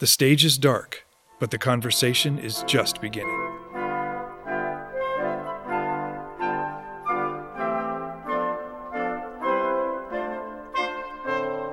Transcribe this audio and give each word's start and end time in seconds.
The 0.00 0.06
stage 0.06 0.46
is 0.46 0.56
dark, 0.56 1.06
but 1.40 1.50
the 1.50 1.58
conversation 1.58 2.38
is 2.38 2.64
just 2.66 3.02
beginning. 3.02 3.38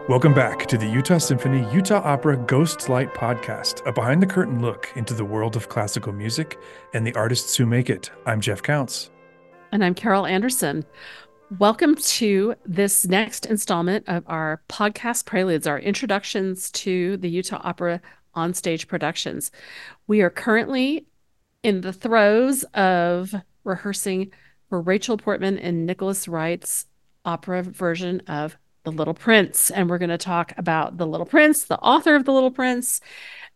Welcome 0.10 0.34
back 0.34 0.66
to 0.66 0.78
the 0.78 0.92
Utah 0.94 1.20
Symphony 1.20 1.66
Utah 1.74 2.02
Opera 2.04 2.36
Ghost 2.36 2.90
Light 2.90 3.13
Podcast, 3.13 3.88
a 3.88 3.94
behind 3.94 4.21
the 4.21 4.28
curtain 4.28 4.62
look 4.62 4.91
into 4.98 5.14
the 5.14 5.23
world 5.23 5.55
of 5.55 5.70
classical 5.70 6.12
music 6.12 6.59
and 6.94 7.07
the 7.07 7.16
artists 7.16 7.55
who 7.55 7.66
make 7.66 7.89
it. 7.89 8.12
I'm 8.25 8.41
Jeff 8.41 8.62
Counts. 8.62 9.09
And 9.71 9.86
I'm 9.86 9.96
Carol 9.96 10.25
Anderson. 10.25 10.84
Welcome 11.59 11.96
to 11.96 12.55
this 12.66 13.07
next 13.07 13.46
installment 13.46 14.04
of 14.09 14.25
our 14.28 14.62
podcast 14.68 15.23
preludes, 15.23 15.66
our 15.66 15.80
introductions 15.80 16.70
to 16.71 17.16
the 17.16 17.30
Utah 17.30 17.62
Opera 17.64 18.02
onstage 18.38 18.88
productions. 18.88 19.52
We 20.05 20.22
are 20.22 20.30
currently 20.30 21.08
in 21.64 21.82
the 21.82 21.91
throes 21.91 22.64
of 22.73 23.34
rehearsing 23.64 24.32
for 24.70 24.80
Rachel 24.80 25.18
Portman 25.18 25.58
and 25.58 25.86
Nicholas 25.86 26.28
Wright's 26.28 26.86
opera 27.26 27.64
version 27.64 28.22
of 28.28 28.58
the 28.84 28.92
Little 28.92 29.14
Prince. 29.14 29.72
And 29.72 29.90
we're 29.90 29.98
going 29.98 30.09
to 30.09 30.18
talk 30.18 30.54
about 30.58 30.98
The 30.98 31.08
Little 31.08 31.26
Prince, 31.26 31.66
the 31.66 31.80
author 31.80 32.16
of 32.16 32.26
The 32.26 32.31
Little 32.31 32.52
Prince, 32.52 33.02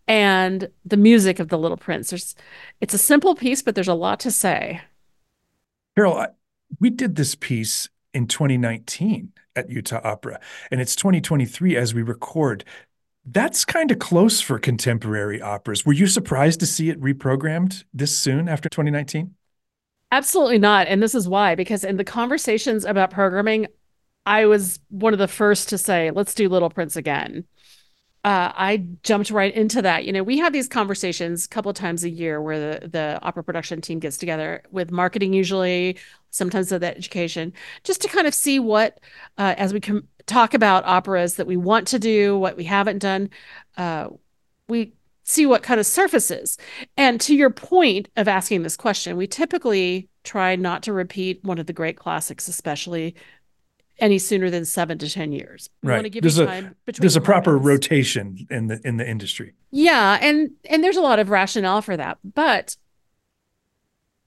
and 0.07 0.69
the 0.83 0.97
music 0.97 1.39
of 1.39 1.47
The 1.47 1.57
Little 1.57 1.77
Prince. 1.77 2.09
There's, 2.09 2.35
it's 2.81 2.93
a 2.93 2.97
simple 2.97 3.35
piece, 3.35 3.61
but 3.61 3.75
there's 3.75 3.87
a 3.87 3.93
lot 3.93 4.19
to 4.21 4.31
say. 4.31 4.81
Carol, 5.95 6.17
I, 6.17 6.27
we 6.79 6.89
did 6.89 7.15
this 7.15 7.35
piece 7.35 7.87
in 8.13 8.27
2019 8.27 9.31
at 9.55 9.69
Utah 9.69 10.01
Opera, 10.03 10.39
and 10.69 10.81
it's 10.81 10.95
2023 10.95 11.77
as 11.77 11.93
we 11.93 12.01
record. 12.01 12.65
That's 13.25 13.65
kind 13.65 13.91
of 13.91 13.99
close 13.99 14.41
for 14.41 14.57
contemporary 14.57 15.41
operas. 15.41 15.85
Were 15.85 15.93
you 15.93 16.07
surprised 16.07 16.59
to 16.61 16.65
see 16.65 16.89
it 16.89 16.99
reprogrammed 16.99 17.83
this 17.93 18.17
soon 18.17 18.49
after 18.49 18.67
2019? 18.67 19.35
Absolutely 20.11 20.57
not. 20.57 20.87
And 20.87 21.01
this 21.01 21.15
is 21.15 21.27
why, 21.27 21.55
because 21.55 21.83
in 21.83 21.97
the 21.97 22.03
conversations 22.03 22.83
about 22.83 23.11
programming, 23.11 23.67
I 24.25 24.45
was 24.45 24.79
one 24.89 25.13
of 25.13 25.19
the 25.19 25.27
first 25.27 25.69
to 25.69 25.77
say, 25.77 26.11
let's 26.11 26.33
do 26.33 26.49
Little 26.49 26.69
Prince 26.69 26.95
again. 26.95 27.45
Uh, 28.23 28.51
I 28.53 28.85
jumped 29.01 29.31
right 29.31 29.53
into 29.53 29.81
that. 29.81 30.05
You 30.05 30.13
know, 30.13 30.21
we 30.21 30.37
have 30.37 30.53
these 30.53 30.67
conversations 30.67 31.45
a 31.45 31.49
couple 31.49 31.73
times 31.73 32.03
a 32.03 32.09
year 32.09 32.39
where 32.39 32.59
the, 32.59 32.87
the 32.87 33.19
opera 33.23 33.43
production 33.43 33.81
team 33.81 33.97
gets 33.97 34.17
together 34.17 34.61
with 34.69 34.91
marketing, 34.91 35.33
usually, 35.33 35.97
sometimes 36.29 36.71
with 36.71 36.83
education, 36.83 37.51
just 37.83 38.01
to 38.01 38.07
kind 38.07 38.27
of 38.27 38.35
see 38.35 38.59
what, 38.59 38.99
uh, 39.39 39.55
as 39.57 39.73
we 39.73 39.79
com- 39.79 40.07
talk 40.25 40.53
about 40.53 40.85
operas 40.85 41.35
that 41.35 41.47
we 41.47 41.57
want 41.57 41.87
to 41.89 41.99
do, 41.99 42.37
what 42.37 42.57
we 42.57 42.63
haven't 42.63 42.99
done, 42.99 43.29
uh, 43.77 44.09
we 44.67 44.93
see 45.23 45.45
what 45.45 45.63
kind 45.63 45.79
of 45.79 45.85
surfaces. 45.85 46.57
And 46.97 47.21
to 47.21 47.35
your 47.35 47.49
point 47.49 48.09
of 48.15 48.27
asking 48.27 48.63
this 48.63 48.75
question, 48.75 49.17
we 49.17 49.27
typically 49.27 50.09
try 50.23 50.55
not 50.55 50.83
to 50.83 50.93
repeat 50.93 51.43
one 51.43 51.59
of 51.59 51.67
the 51.67 51.73
great 51.73 51.97
classics, 51.97 52.47
especially 52.47 53.15
any 53.99 54.17
sooner 54.17 54.49
than 54.49 54.65
seven 54.65 54.97
to 54.97 55.09
ten 55.09 55.31
years. 55.31 55.69
We 55.83 55.89
right. 55.89 55.95
want 55.97 56.05
to 56.05 56.09
give 56.09 56.23
there's 56.23 56.39
a, 56.39 56.75
There's 56.85 57.15
a 57.15 57.21
proper 57.21 57.57
rotation 57.57 58.47
in 58.49 58.67
the 58.67 58.81
in 58.83 58.97
the 58.97 59.07
industry. 59.07 59.53
Yeah, 59.69 60.17
and 60.21 60.51
and 60.69 60.83
there's 60.83 60.97
a 60.97 61.01
lot 61.01 61.19
of 61.19 61.29
rationale 61.29 61.81
for 61.81 61.95
that. 61.95 62.17
But 62.23 62.75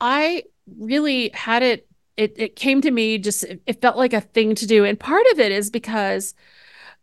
I 0.01 0.45
really 0.79 1.31
had 1.35 1.63
it. 1.63 1.89
It 2.17 2.35
it 2.37 2.57
came 2.57 2.81
to 2.81 2.91
me 2.91 3.19
just. 3.19 3.45
It, 3.45 3.81
felt 3.81 3.97
like 3.97 4.13
a 4.13 4.21
thing 4.21 4.55
to 4.55 4.67
do, 4.67 4.85
and 4.85 4.99
part 4.99 5.27
of 5.33 5.41
it 5.41 5.53
is 5.53 5.71
because 5.71 6.35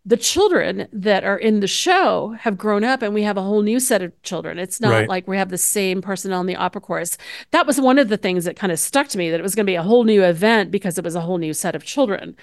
the 0.04 0.18
children 0.18 0.88
that 0.92 1.24
are 1.24 1.38
in 1.38 1.60
the 1.60 1.68
show 1.68 2.36
have 2.40 2.58
grown 2.58 2.84
up 2.84 3.04
and 3.04 3.14
we 3.14 3.22
have 3.22 3.38
a 3.38 3.42
whole 3.42 3.62
new 3.62 3.80
set 3.80 4.02
of 4.02 4.20
children. 4.24 4.58
It's 4.58 4.82
not 4.82 4.92
right. 4.92 5.08
like 5.08 5.28
we 5.28 5.38
have 5.38 5.50
the 5.50 5.60
same 5.60 6.02
personnel 6.02 6.42
in 6.42 6.48
the 6.48 6.56
opera 6.56 6.82
chorus. 6.82 7.18
That 7.52 7.68
was 7.68 7.80
one 7.80 8.00
of 8.00 8.10
the 8.10 8.18
things 8.18 8.46
that 8.46 8.56
kind 8.56 8.72
of 8.72 8.80
stuck 8.80 9.10
to 9.10 9.18
me 9.18 9.30
that 9.30 9.40
it 9.40 9.44
was 9.44 9.54
going 9.54 9.66
to 9.66 9.70
be 9.70 9.76
a 9.76 9.84
whole 9.84 10.04
new 10.04 10.24
event 10.24 10.72
because 10.72 10.98
it 10.98 11.04
was 11.04 11.14
a 11.14 11.22
whole 11.22 11.38
new 11.38 11.54
set 11.54 11.76
of 11.76 11.84
children. 11.84 12.36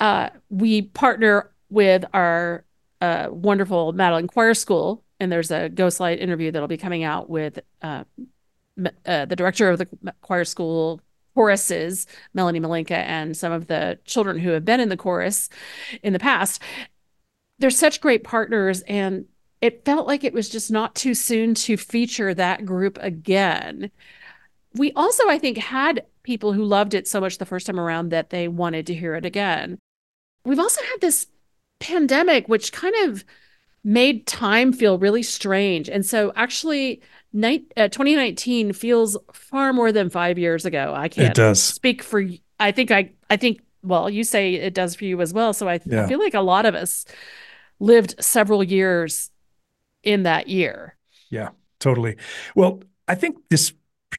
Uh, 0.00 0.30
we 0.48 0.82
partner 0.82 1.52
with 1.68 2.04
our 2.12 2.64
uh, 3.00 3.28
wonderful 3.30 3.92
Madeleine 3.92 4.26
Choir 4.26 4.54
School, 4.54 5.04
and 5.20 5.30
there's 5.30 5.52
a 5.52 5.68
Ghostlight 5.68 6.18
interview 6.18 6.50
that'll 6.50 6.66
be 6.66 6.76
coming 6.76 7.04
out 7.04 7.30
with 7.30 7.60
uh, 7.82 8.04
uh 9.04 9.26
the 9.26 9.36
director 9.36 9.68
of 9.70 9.78
the 9.78 10.14
choir 10.22 10.44
school 10.44 11.00
choruses, 11.34 12.06
Melanie 12.34 12.60
Malinka, 12.60 12.92
and 12.92 13.36
some 13.36 13.52
of 13.52 13.66
the 13.66 13.98
children 14.04 14.38
who 14.38 14.50
have 14.50 14.64
been 14.64 14.80
in 14.80 14.88
the 14.88 14.96
chorus 14.96 15.48
in 16.02 16.12
the 16.12 16.18
past. 16.18 16.62
They're 17.58 17.70
such 17.70 18.00
great 18.00 18.24
partners, 18.24 18.82
and 18.82 19.26
it 19.60 19.84
felt 19.84 20.06
like 20.06 20.24
it 20.24 20.32
was 20.32 20.48
just 20.48 20.70
not 20.70 20.94
too 20.94 21.14
soon 21.14 21.54
to 21.54 21.76
feature 21.76 22.32
that 22.34 22.64
group 22.64 22.98
again. 23.00 23.90
We 24.74 24.92
also, 24.92 25.28
I 25.28 25.38
think, 25.38 25.58
had 25.58 26.06
people 26.22 26.52
who 26.52 26.64
loved 26.64 26.94
it 26.94 27.08
so 27.08 27.20
much 27.20 27.38
the 27.38 27.46
first 27.46 27.66
time 27.66 27.80
around 27.80 28.10
that 28.10 28.30
they 28.30 28.48
wanted 28.48 28.86
to 28.86 28.94
hear 28.94 29.14
it 29.14 29.24
again. 29.24 29.78
We've 30.44 30.58
also 30.58 30.82
had 30.82 31.00
this 31.00 31.26
pandemic, 31.80 32.48
which 32.48 32.72
kind 32.72 32.94
of 33.08 33.24
made 33.82 34.26
time 34.26 34.72
feel 34.72 34.98
really 34.98 35.22
strange. 35.22 35.88
And 35.88 36.04
so, 36.04 36.32
actually, 36.36 37.02
night, 37.32 37.64
uh, 37.76 37.88
2019 37.88 38.72
feels 38.72 39.16
far 39.32 39.72
more 39.72 39.92
than 39.92 40.10
five 40.10 40.38
years 40.38 40.64
ago. 40.64 40.92
I 40.96 41.08
can't 41.08 41.28
it 41.28 41.34
does. 41.34 41.62
speak 41.62 42.02
for. 42.02 42.24
I 42.58 42.72
think 42.72 42.90
I. 42.90 43.10
I 43.28 43.36
think. 43.36 43.60
Well, 43.82 44.10
you 44.10 44.24
say 44.24 44.54
it 44.54 44.74
does 44.74 44.94
for 44.94 45.06
you 45.06 45.20
as 45.22 45.32
well. 45.32 45.54
So 45.54 45.66
I, 45.66 45.80
yeah. 45.86 46.04
I 46.04 46.06
feel 46.06 46.18
like 46.18 46.34
a 46.34 46.42
lot 46.42 46.66
of 46.66 46.74
us 46.74 47.06
lived 47.78 48.14
several 48.22 48.62
years 48.62 49.30
in 50.02 50.24
that 50.24 50.48
year. 50.48 50.96
Yeah, 51.30 51.50
totally. 51.78 52.16
Well, 52.54 52.82
I 53.08 53.14
think 53.14 53.38
this 53.48 53.72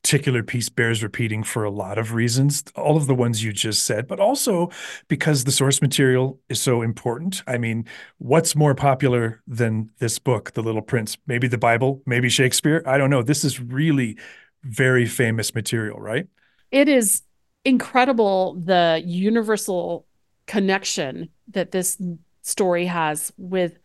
particular 0.03 0.43
piece 0.43 0.69
bears 0.69 1.03
repeating 1.03 1.43
for 1.43 1.63
a 1.63 1.69
lot 1.69 1.97
of 1.97 2.13
reasons, 2.13 2.63
all 2.75 2.97
of 2.97 3.07
the 3.07 3.15
ones 3.15 3.43
you 3.43 3.53
just 3.53 3.83
said, 3.83 4.07
but 4.07 4.19
also 4.19 4.69
because 5.07 5.43
the 5.43 5.51
source 5.51 5.81
material 5.81 6.39
is 6.49 6.59
so 6.59 6.81
important. 6.81 7.43
I 7.47 7.57
mean, 7.57 7.85
what's 8.17 8.55
more 8.55 8.73
popular 8.73 9.41
than 9.47 9.91
this 9.99 10.17
book, 10.17 10.53
The 10.53 10.63
Little 10.63 10.81
Prince? 10.81 11.17
Maybe 11.27 11.47
the 11.47 11.57
Bible, 11.57 12.01
maybe 12.05 12.29
Shakespeare. 12.29 12.81
I 12.85 12.97
don't 12.97 13.09
know. 13.09 13.21
This 13.21 13.43
is 13.43 13.59
really 13.59 14.17
very 14.63 15.05
famous 15.05 15.53
material, 15.53 15.99
right? 15.99 16.27
It 16.71 16.89
is 16.89 17.21
incredible 17.63 18.55
the 18.55 19.01
universal 19.05 20.07
connection 20.47 21.29
that 21.51 21.71
this 21.71 22.01
story 22.41 22.85
has 22.87 23.31
with 23.37 23.77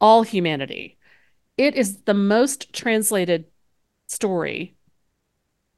all 0.00 0.22
humanity. 0.22 0.98
It 1.56 1.74
is 1.74 2.02
the 2.02 2.14
most 2.14 2.72
translated 2.72 3.46
story 4.06 4.76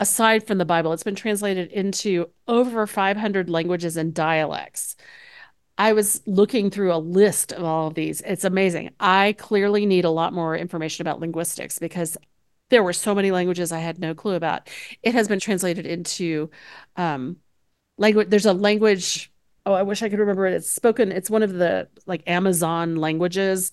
aside 0.04 0.46
from 0.46 0.58
the 0.58 0.66
Bible, 0.66 0.92
it's 0.92 1.02
been 1.02 1.14
translated 1.14 1.72
into 1.72 2.28
over 2.46 2.86
500 2.86 3.48
languages 3.48 3.96
and 3.96 4.12
dialects. 4.12 4.96
I 5.78 5.94
was 5.94 6.20
looking 6.26 6.70
through 6.70 6.92
a 6.92 6.98
list 6.98 7.52
of 7.54 7.64
all 7.64 7.86
of 7.86 7.94
these. 7.94 8.20
It's 8.20 8.44
amazing. 8.44 8.90
I 9.00 9.34
clearly 9.38 9.86
need 9.86 10.04
a 10.04 10.10
lot 10.10 10.34
more 10.34 10.54
information 10.54 11.00
about 11.00 11.20
linguistics 11.20 11.78
because 11.78 12.18
there 12.68 12.82
were 12.82 12.92
so 12.92 13.14
many 13.14 13.30
languages 13.30 13.72
I 13.72 13.78
had 13.78 13.98
no 13.98 14.14
clue 14.14 14.34
about. 14.34 14.68
It 15.02 15.14
has 15.14 15.26
been 15.26 15.40
translated 15.40 15.86
into 15.86 16.50
um, 16.96 17.38
language. 17.96 18.28
There's 18.28 18.44
a 18.44 18.52
language. 18.52 19.32
Oh, 19.64 19.72
I 19.72 19.84
wish 19.84 20.02
I 20.02 20.10
could 20.10 20.18
remember 20.18 20.46
it. 20.46 20.52
It's 20.52 20.70
spoken. 20.70 21.12
It's 21.12 21.30
one 21.30 21.42
of 21.42 21.54
the 21.54 21.88
like 22.04 22.24
Amazon 22.26 22.96
languages, 22.96 23.72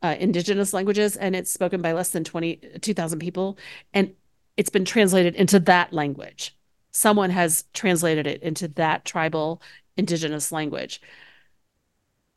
uh, 0.00 0.14
indigenous 0.16 0.72
languages, 0.72 1.16
and 1.16 1.34
it's 1.34 1.52
spoken 1.52 1.82
by 1.82 1.92
less 1.92 2.10
than 2.10 2.22
20, 2.22 2.78
2,000 2.80 3.18
people. 3.18 3.58
And 3.92 4.14
it's 4.56 4.70
been 4.70 4.84
translated 4.84 5.34
into 5.34 5.60
that 5.60 5.92
language. 5.92 6.56
Someone 6.90 7.30
has 7.30 7.64
translated 7.72 8.26
it 8.26 8.42
into 8.42 8.68
that 8.68 9.04
tribal 9.04 9.62
indigenous 9.96 10.52
language. 10.52 11.00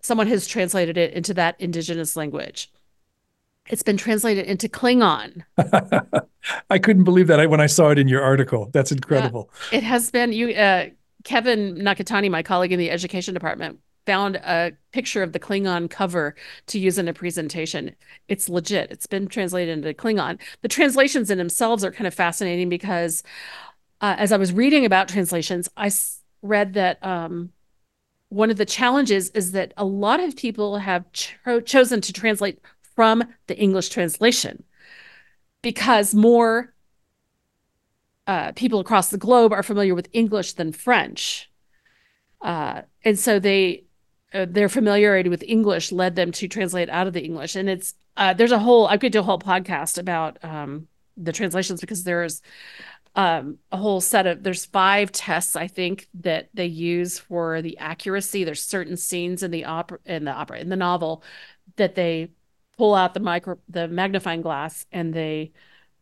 Someone 0.01 0.27
has 0.27 0.47
translated 0.47 0.97
it 0.97 1.13
into 1.13 1.33
that 1.33 1.59
indigenous 1.59 2.15
language. 2.15 2.71
It's 3.67 3.83
been 3.83 3.97
translated 3.97 4.45
into 4.45 4.69
Klingon. 4.69 5.43
I 6.69 6.77
couldn't 6.77 7.03
believe 7.03 7.27
that 7.27 7.49
when 7.49 7.59
I 7.59 7.65
saw 7.65 7.89
it 7.89 7.97
in 7.97 8.07
your 8.07 8.21
article. 8.21 8.69
That's 8.71 8.91
incredible. 8.91 9.49
Yeah, 9.71 9.79
it 9.79 9.83
has 9.83 10.11
been 10.11 10.31
you 10.31 10.49
uh, 10.49 10.89
Kevin 11.23 11.75
Nakatani, 11.77 12.29
my 12.29 12.43
colleague 12.43 12.71
in 12.71 12.79
the 12.79 12.91
education 12.91 13.33
department, 13.33 13.79
found 14.05 14.35
a 14.37 14.73
picture 14.91 15.23
of 15.23 15.33
the 15.33 15.39
Klingon 15.39 15.89
cover 15.89 16.35
to 16.67 16.79
use 16.79 16.97
in 16.97 17.07
a 17.07 17.13
presentation. 17.13 17.95
It's 18.27 18.49
legit. 18.49 18.91
It's 18.91 19.07
been 19.07 19.27
translated 19.27 19.77
into 19.77 19.93
Klingon. 19.93 20.39
The 20.61 20.67
translations 20.67 21.29
in 21.29 21.37
themselves 21.37 21.83
are 21.83 21.91
kind 21.91 22.07
of 22.07 22.13
fascinating 22.13 22.69
because 22.69 23.23
uh, 24.01 24.15
as 24.17 24.31
I 24.31 24.37
was 24.37 24.53
reading 24.53 24.85
about 24.85 25.07
translations, 25.07 25.69
I 25.75 25.91
read 26.41 26.73
that 26.73 27.03
um, 27.03 27.51
one 28.29 28.51
of 28.51 28.57
the 28.57 28.65
challenges 28.65 29.29
is 29.29 29.51
that 29.53 29.73
a 29.77 29.85
lot 29.85 30.19
of 30.19 30.35
people 30.35 30.77
have 30.77 31.11
cho- 31.11 31.61
chosen 31.61 32.01
to 32.01 32.13
translate 32.13 32.59
from 32.95 33.23
the 33.47 33.57
English 33.57 33.89
translation 33.89 34.63
because 35.61 36.13
more 36.13 36.73
uh, 38.27 38.51
people 38.53 38.79
across 38.79 39.09
the 39.09 39.17
globe 39.17 39.51
are 39.51 39.63
familiar 39.63 39.95
with 39.95 40.09
English 40.13 40.53
than 40.53 40.71
French. 40.71 41.49
Uh, 42.41 42.83
and 43.03 43.17
so 43.17 43.39
they 43.39 43.84
uh, 44.33 44.45
their 44.49 44.69
familiarity 44.69 45.29
with 45.29 45.43
English 45.43 45.91
led 45.91 46.15
them 46.15 46.31
to 46.31 46.47
translate 46.47 46.89
out 46.89 47.07
of 47.07 47.13
the 47.13 47.23
English. 47.23 47.55
And 47.55 47.69
it's 47.69 47.93
uh, 48.17 48.33
there's 48.33 48.51
a 48.51 48.59
whole 48.59 48.87
I 48.87 48.97
could 48.97 49.11
do 49.11 49.19
a 49.19 49.23
whole 49.23 49.39
podcast 49.39 49.97
about 49.97 50.43
um, 50.43 50.87
the 51.17 51.31
translations 51.31 51.81
because 51.81 52.03
there's 52.03 52.41
um, 53.15 53.59
a 53.71 53.77
whole 53.77 54.01
set 54.01 54.27
of 54.27 54.43
there's 54.43 54.65
five 54.65 55.11
tests 55.11 55.55
I 55.55 55.67
think 55.67 56.07
that 56.15 56.49
they 56.53 56.65
use 56.65 57.19
for 57.19 57.61
the 57.61 57.77
accuracy. 57.77 58.43
There's 58.43 58.61
certain 58.61 58.97
scenes 58.97 59.43
in 59.43 59.51
the 59.51 59.65
opera 59.65 59.99
in 60.05 60.25
the 60.25 60.31
opera 60.31 60.59
in 60.59 60.69
the 60.69 60.75
novel 60.75 61.23
that 61.77 61.95
they 61.95 62.31
pull 62.77 62.93
out 62.93 63.13
the 63.13 63.19
micro 63.19 63.57
the 63.69 63.87
magnifying 63.87 64.41
glass 64.41 64.85
and 64.91 65.13
they 65.13 65.53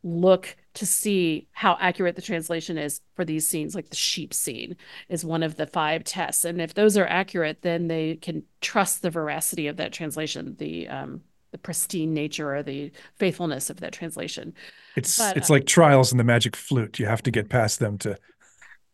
look 0.03 0.55
to 0.75 0.85
see 0.85 1.47
how 1.51 1.77
accurate 1.79 2.15
the 2.15 2.21
translation 2.21 2.77
is 2.77 3.01
for 3.15 3.23
these 3.23 3.47
scenes 3.47 3.75
like 3.75 3.89
the 3.89 3.95
sheep 3.95 4.33
scene 4.33 4.75
is 5.09 5.23
one 5.23 5.43
of 5.43 5.55
the 5.55 5.67
five 5.67 6.03
tests. 6.03 6.45
And 6.45 6.61
if 6.61 6.73
those 6.73 6.97
are 6.97 7.07
accurate 7.07 7.61
then 7.61 7.87
they 7.87 8.15
can 8.15 8.43
trust 8.61 9.01
the 9.01 9.09
veracity 9.09 9.67
of 9.67 9.77
that 9.77 9.93
translation 9.93 10.55
the 10.57 10.87
um, 10.87 11.21
the 11.51 11.57
pristine 11.59 12.13
nature 12.15 12.55
or 12.55 12.63
the 12.63 12.91
faithfulness 13.17 13.69
of 13.69 13.79
that 13.81 13.93
translation. 13.93 14.55
It's 14.95 15.19
but, 15.19 15.37
it's 15.37 15.51
uh, 15.51 15.53
like 15.53 15.67
trials 15.67 16.11
in 16.11 16.17
the 16.17 16.23
magic 16.23 16.55
flute. 16.55 16.97
You 16.97 17.05
have 17.05 17.21
to 17.23 17.31
get 17.31 17.49
past 17.49 17.79
them 17.79 17.99
to 17.99 18.17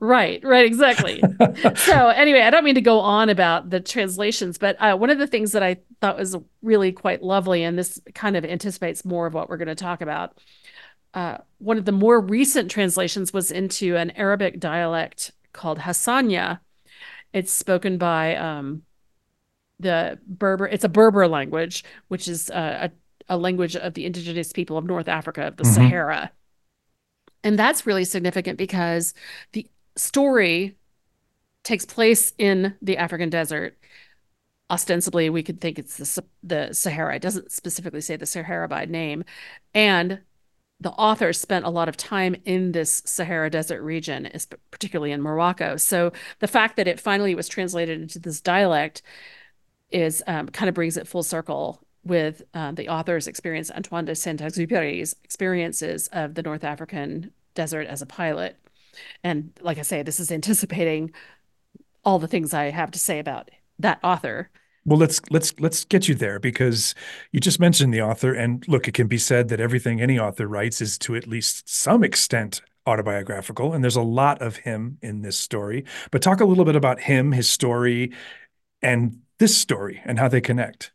Right, 0.01 0.41
right, 0.45 0.65
exactly. 0.65 1.21
so, 1.75 2.07
anyway, 2.07 2.41
I 2.41 2.49
don't 2.51 2.63
mean 2.63 2.75
to 2.75 2.81
go 2.81 2.99
on 3.01 3.27
about 3.27 3.69
the 3.69 3.81
translations, 3.81 4.57
but 4.57 4.77
uh, 4.81 4.95
one 4.95 5.09
of 5.09 5.17
the 5.17 5.27
things 5.27 5.51
that 5.51 5.61
I 5.61 5.77
thought 5.99 6.17
was 6.17 6.37
really 6.61 6.93
quite 6.93 7.21
lovely, 7.21 7.63
and 7.63 7.77
this 7.77 7.99
kind 8.15 8.37
of 8.37 8.45
anticipates 8.45 9.03
more 9.03 9.27
of 9.27 9.33
what 9.33 9.49
we're 9.49 9.57
going 9.57 9.67
to 9.67 9.75
talk 9.75 9.99
about, 9.99 10.37
uh, 11.13 11.37
one 11.57 11.77
of 11.77 11.85
the 11.85 11.91
more 11.91 12.19
recent 12.19 12.69
translations 12.69 13.33
was 13.33 13.51
into 13.51 13.95
an 13.95 14.11
Arabic 14.11 14.59
dialect 14.59 15.31
called 15.53 15.79
Hassania. 15.79 16.59
It's 17.33 17.51
spoken 17.51 17.97
by 17.97 18.35
um, 18.35 18.83
the 19.79 20.19
Berber. 20.25 20.67
It's 20.67 20.83
a 20.83 20.89
Berber 20.89 21.27
language, 21.27 21.83
which 22.07 22.27
is 22.27 22.49
uh, 22.49 22.89
a, 23.29 23.35
a 23.35 23.37
language 23.37 23.75
of 23.75 23.93
the 23.93 24.05
indigenous 24.05 24.51
people 24.51 24.77
of 24.77 24.85
North 24.85 25.07
Africa, 25.07 25.47
of 25.47 25.57
the 25.57 25.63
mm-hmm. 25.63 25.73
Sahara. 25.73 26.31
And 27.43 27.57
that's 27.57 27.85
really 27.85 28.05
significant 28.05 28.57
because 28.57 29.13
the 29.53 29.67
story 29.95 30.75
takes 31.63 31.85
place 31.85 32.33
in 32.37 32.75
the 32.81 32.97
African 32.97 33.29
desert. 33.29 33.77
Ostensibly, 34.69 35.29
we 35.29 35.41
could 35.41 35.59
think 35.59 35.79
it's 35.79 35.97
the, 35.97 36.23
the 36.43 36.73
Sahara. 36.73 37.15
It 37.15 37.21
doesn't 37.21 37.51
specifically 37.51 38.01
say 38.01 38.17
the 38.17 38.25
Sahara 38.25 38.67
by 38.67 38.85
name. 38.85 39.23
And 39.73 40.19
the 40.81 40.91
author 40.91 41.33
spent 41.33 41.65
a 41.65 41.69
lot 41.69 41.89
of 41.89 41.97
time 41.97 42.35
in 42.45 42.71
this 42.71 43.01
Sahara 43.05 43.49
Desert 43.49 43.81
region, 43.81 44.29
particularly 44.71 45.11
in 45.11 45.21
Morocco. 45.21 45.75
So 45.75 46.11
the 46.39 46.47
fact 46.47 46.77
that 46.77 46.87
it 46.87 46.99
finally 46.99 47.35
was 47.35 47.49
translated 47.49 48.01
into 48.01 48.19
this 48.19 48.39
dialect 48.39 49.01
is 49.91 50.23
um, 50.27 50.47
kind 50.47 50.69
of 50.69 50.75
brings 50.75 50.95
it 50.95 51.07
full 51.07 51.23
circle 51.23 51.81
with 52.05 52.43
uh, 52.53 52.71
the 52.71 52.87
author's 52.87 53.27
experience, 53.27 53.69
Antoine 53.71 54.05
de 54.05 54.15
Saint-Exupéry's 54.15 55.15
experiences 55.23 56.07
of 56.13 56.35
the 56.35 56.43
North 56.43 56.63
African 56.63 57.31
desert 57.55 57.87
as 57.87 58.01
a 58.01 58.05
pilot. 58.05 58.55
And 59.23 59.51
like 59.61 59.77
I 59.77 59.81
say, 59.81 60.01
this 60.01 60.19
is 60.19 60.31
anticipating 60.39 61.11
all 62.05 62.19
the 62.19 62.27
things 62.27 62.53
I 62.53 62.69
have 62.69 62.91
to 62.91 62.99
say 62.99 63.19
about 63.19 63.51
that 63.79 63.99
author. 64.03 64.49
Well, 64.89 64.97
let's 64.97 65.21
let's 65.29 65.53
let's 65.59 65.85
get 65.85 66.07
you 66.07 66.15
there 66.15 66.39
because 66.39 66.95
you 67.31 67.39
just 67.39 67.59
mentioned 67.59 67.93
the 67.93 68.01
author, 68.01 68.33
and 68.33 68.67
look, 68.67 68.87
it 68.87 68.95
can 68.95 69.05
be 69.05 69.19
said 69.19 69.49
that 69.49 69.59
everything 69.59 70.01
any 70.01 70.17
author 70.17 70.47
writes 70.47 70.81
is 70.81 70.97
to 70.99 71.15
at 71.15 71.27
least 71.27 71.69
some 71.69 72.03
extent 72.03 72.61
autobiographical, 72.87 73.71
and 73.71 73.83
there's 73.83 73.95
a 73.95 74.01
lot 74.01 74.41
of 74.41 74.57
him 74.57 74.97
in 75.03 75.21
this 75.21 75.37
story. 75.37 75.85
But 76.09 76.23
talk 76.23 76.41
a 76.41 76.45
little 76.45 76.65
bit 76.65 76.75
about 76.75 76.99
him, 76.99 77.31
his 77.33 77.47
story, 77.47 78.13
and 78.81 79.21
this 79.37 79.55
story, 79.55 80.01
and 80.05 80.17
how 80.17 80.27
they 80.27 80.41
connect. 80.41 80.91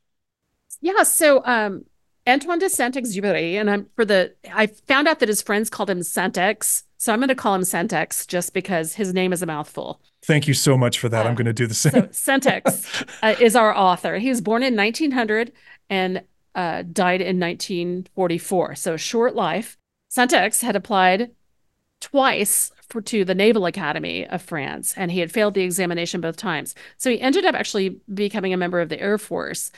Yeah. 0.81 1.05
So 1.05 1.44
um, 1.44 1.85
Antoine 2.26 2.58
de 2.58 2.69
Saint-Exupéry, 2.69 3.55
and 3.55 3.70
I'm 3.70 3.87
for 3.94 4.05
the 4.05 4.35
I 4.52 4.67
found 4.67 5.06
out 5.06 5.20
that 5.20 5.29
his 5.29 5.40
friends 5.40 5.70
called 5.70 5.88
him 5.88 6.02
Saint-Ex, 6.02 6.82
so 6.97 7.12
I'm 7.12 7.20
going 7.20 7.29
to 7.29 7.37
call 7.37 7.55
him 7.55 7.62
Saint-Ex 7.62 8.26
just 8.26 8.55
because 8.55 8.94
his 8.94 9.14
name 9.14 9.32
is 9.32 9.40
a 9.40 9.47
mouthful. 9.47 10.00
Thank 10.25 10.49
you 10.49 10.55
so 10.55 10.76
much 10.76 10.99
for 10.99 11.09
that. 11.09 11.25
Uh, 11.25 11.29
I'm 11.29 11.35
going 11.35 11.47
to 11.47 11.53
do 11.53 11.67
the 11.67 11.75
same. 11.75 11.93
So 11.93 12.09
Saint-Ex 12.11 13.05
uh, 13.23 13.35
is 13.41 13.55
our 13.55 13.76
author. 13.76 14.19
He 14.19 14.29
was 14.29 14.41
born 14.41 14.62
in 14.62 14.76
1900 14.76 15.53
and 15.91 16.23
uh, 16.55 16.82
died 16.91 17.21
in 17.21 17.38
1944. 17.38 18.75
So 18.75 18.97
short 18.97 19.35
life. 19.35 19.76
Saint-Ex 20.09 20.61
had 20.61 20.76
applied 20.76 21.31
twice 22.00 22.71
for 22.88 23.00
to 23.03 23.25
the 23.25 23.35
Naval 23.35 23.67
Academy 23.67 24.26
of 24.26 24.43
France, 24.43 24.94
and 24.97 25.11
he 25.11 25.21
had 25.21 25.32
failed 25.32 25.55
the 25.55 25.62
examination 25.62 26.21
both 26.21 26.37
times. 26.37 26.75
So 26.99 27.11
he 27.11 27.21
ended 27.21 27.44
up 27.44 27.55
actually 27.55 28.00
becoming 28.12 28.53
a 28.53 28.59
member 28.59 28.81
of 28.81 28.88
the 28.88 29.00
Air 29.00 29.19
Force. 29.19 29.73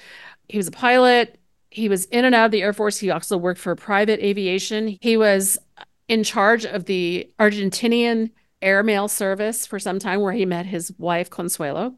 He 0.49 0.59
was 0.59 0.69
a 0.69 0.73
pilot 0.73 1.39
he 1.77 1.91
was 1.91 2.07
in 2.07 2.25
and 2.25 2.35
out 2.35 2.47
of 2.47 2.51
the 2.53 2.63
Air 2.63 2.73
Force. 2.73 2.99
He 2.99 3.11
also 3.11 3.37
worked 3.37 3.61
for 3.61 3.75
private 3.75 4.19
aviation. 4.25 4.97
He 5.01 5.17
was 5.17 5.59
in 6.09 6.25
charge 6.25 6.65
of 6.65 6.87
the 6.87 7.31
Argentinian 7.39 8.31
airmail 8.63 9.09
service 9.09 9.67
for 9.67 9.79
some 9.79 9.99
time, 9.99 10.21
where 10.21 10.33
he 10.33 10.47
met 10.47 10.67
his 10.67 10.93
wife, 10.99 11.31
Consuelo. 11.31 11.95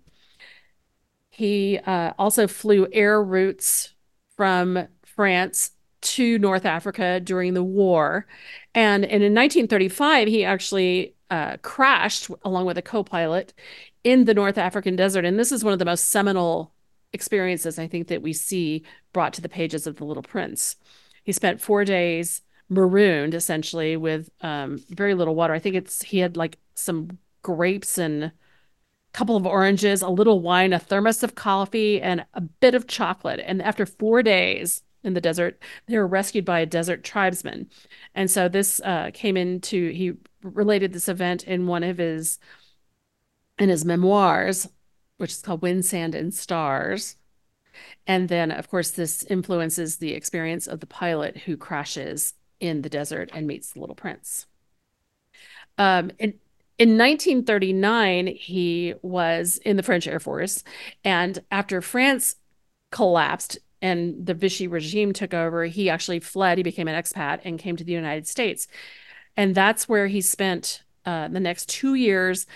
He 1.31 1.79
uh, 1.79 2.13
also 2.19 2.47
flew 2.47 2.89
air 2.93 3.23
routes 3.23 3.95
from 4.37 4.89
France 5.05 5.73
to 6.01 6.39
North 6.39 6.65
Africa 6.65 7.21
during 7.21 7.55
the 7.55 7.63
war. 7.63 8.27
And, 8.75 9.05
and 9.05 9.23
in 9.23 9.35
1935, 9.35 10.29
he 10.29 10.45
actually 10.45 11.15
uh, 11.31 11.57
crashed 11.59 12.31
along 12.45 12.67
with 12.67 12.79
a 12.79 12.83
co 12.83 13.03
pilot 13.05 13.53
in 14.05 14.25
the 14.25 14.35
North 14.35 14.59
African 14.59 14.97
desert. 14.97 15.25
And 15.25 15.39
this 15.39 15.53
is 15.53 15.65
one 15.65 15.73
of 15.73 15.79
the 15.79 15.85
most 15.85 16.09
seminal 16.09 16.73
experiences 17.13 17.79
I 17.79 17.87
think 17.87 18.09
that 18.09 18.23
we 18.23 18.33
see 18.33 18.85
brought 19.13 19.33
to 19.35 19.41
the 19.41 19.49
pages 19.49 19.87
of 19.87 19.97
The 19.97 20.05
Little 20.05 20.23
Prince. 20.23 20.77
He 21.25 21.33
spent 21.33 21.61
four 21.61 21.85
days 21.85 22.43
marooned 22.69 23.35
essentially 23.35 23.97
with 23.97 24.31
um, 24.41 24.83
very 24.91 25.15
little 25.15 25.35
water. 25.35 25.55
I 25.55 25.59
think 25.59 25.77
it's 25.77 26.03
he 26.03 26.19
had 26.19 26.37
like 26.37 26.59
some 26.75 27.19
grapes 27.43 27.99
and 27.99 28.25
a 28.25 28.33
couple 29.13 29.37
of 29.37 29.47
oranges, 29.47 30.03
a 30.03 30.09
little 30.09 30.41
wine, 30.41 30.73
a 30.73 30.79
thermos 30.79 31.23
of 31.23 31.35
coffee, 31.35 32.01
and 32.01 32.25
a 32.35 32.41
bit 32.41 32.75
of 32.75 32.87
chocolate. 32.87 33.41
And 33.45 33.63
after 33.63 33.87
four 33.87 34.23
days 34.23 34.83
in 35.03 35.15
the 35.15 35.21
desert, 35.21 35.63
they 35.87 35.97
were 35.97 36.07
rescued 36.07 36.45
by 36.45 36.61
a 36.61 36.67
desert 36.67 37.05
tribesman. 37.05 37.71
And 38.15 38.31
so 38.31 38.49
this 38.49 38.81
uh, 38.85 39.11
came 39.15 39.37
into 39.37 39.91
he 39.91 40.13
related 40.43 40.93
this 40.93 41.09
event 41.09 41.45
in 41.45 41.67
one 41.67 41.85
of 41.85 41.99
his 41.99 42.39
in 43.59 43.69
his 43.69 43.85
memoirs 43.85 44.69
which 45.19 45.33
is 45.33 45.43
called 45.43 45.63
Wind, 45.63 45.85
Sand, 45.85 46.15
and 46.15 46.33
Stars. 46.33 47.17
And 48.07 48.29
then, 48.29 48.51
of 48.51 48.71
course, 48.71 48.91
this 48.91 49.23
influences 49.25 49.97
the 49.97 50.15
experience 50.15 50.67
of 50.67 50.81
the 50.81 50.87
pilot 50.87 51.37
who 51.39 51.57
crashes 51.57 52.35
in 52.61 52.83
the 52.83 52.89
desert 52.89 53.31
and 53.33 53.47
meets 53.47 53.73
the 53.73 53.81
little 53.81 53.95
prince. 53.95 54.47
Um, 55.77 56.11
in, 56.19 56.35
in 56.79 56.99
1939, 56.99 58.27
he 58.27 58.95
was 59.03 59.59
in 59.65 59.77
the 59.77 59.83
French 59.83 60.07
Air 60.07 60.21
Force. 60.21 60.63
And 61.05 61.39
after 61.51 61.81
France 61.81 62.37
collapsed 62.91 63.59
and 63.81 64.27
the 64.27 64.35
Vichy 64.35 64.67
regime 64.67 65.13
took 65.13 65.35
over, 65.35 65.65
he 65.65 65.89
actually 65.89 66.21
fled. 66.21 66.59
He 66.59 66.65
became 66.65 66.89
an 66.89 67.01
expat 67.01 67.41
and 67.45 67.59
came 67.59 67.77
to 67.77 67.85
the 67.85 67.93
United 67.93 68.27
States. 68.27 68.67
And 69.37 69.55
that's 69.55 69.89
where 69.89 70.09
he 70.09 70.21
spent 70.21 70.83
uh, 71.05 71.29
the 71.29 71.41
next 71.41 71.69
two 71.69 71.95
years 71.95 72.47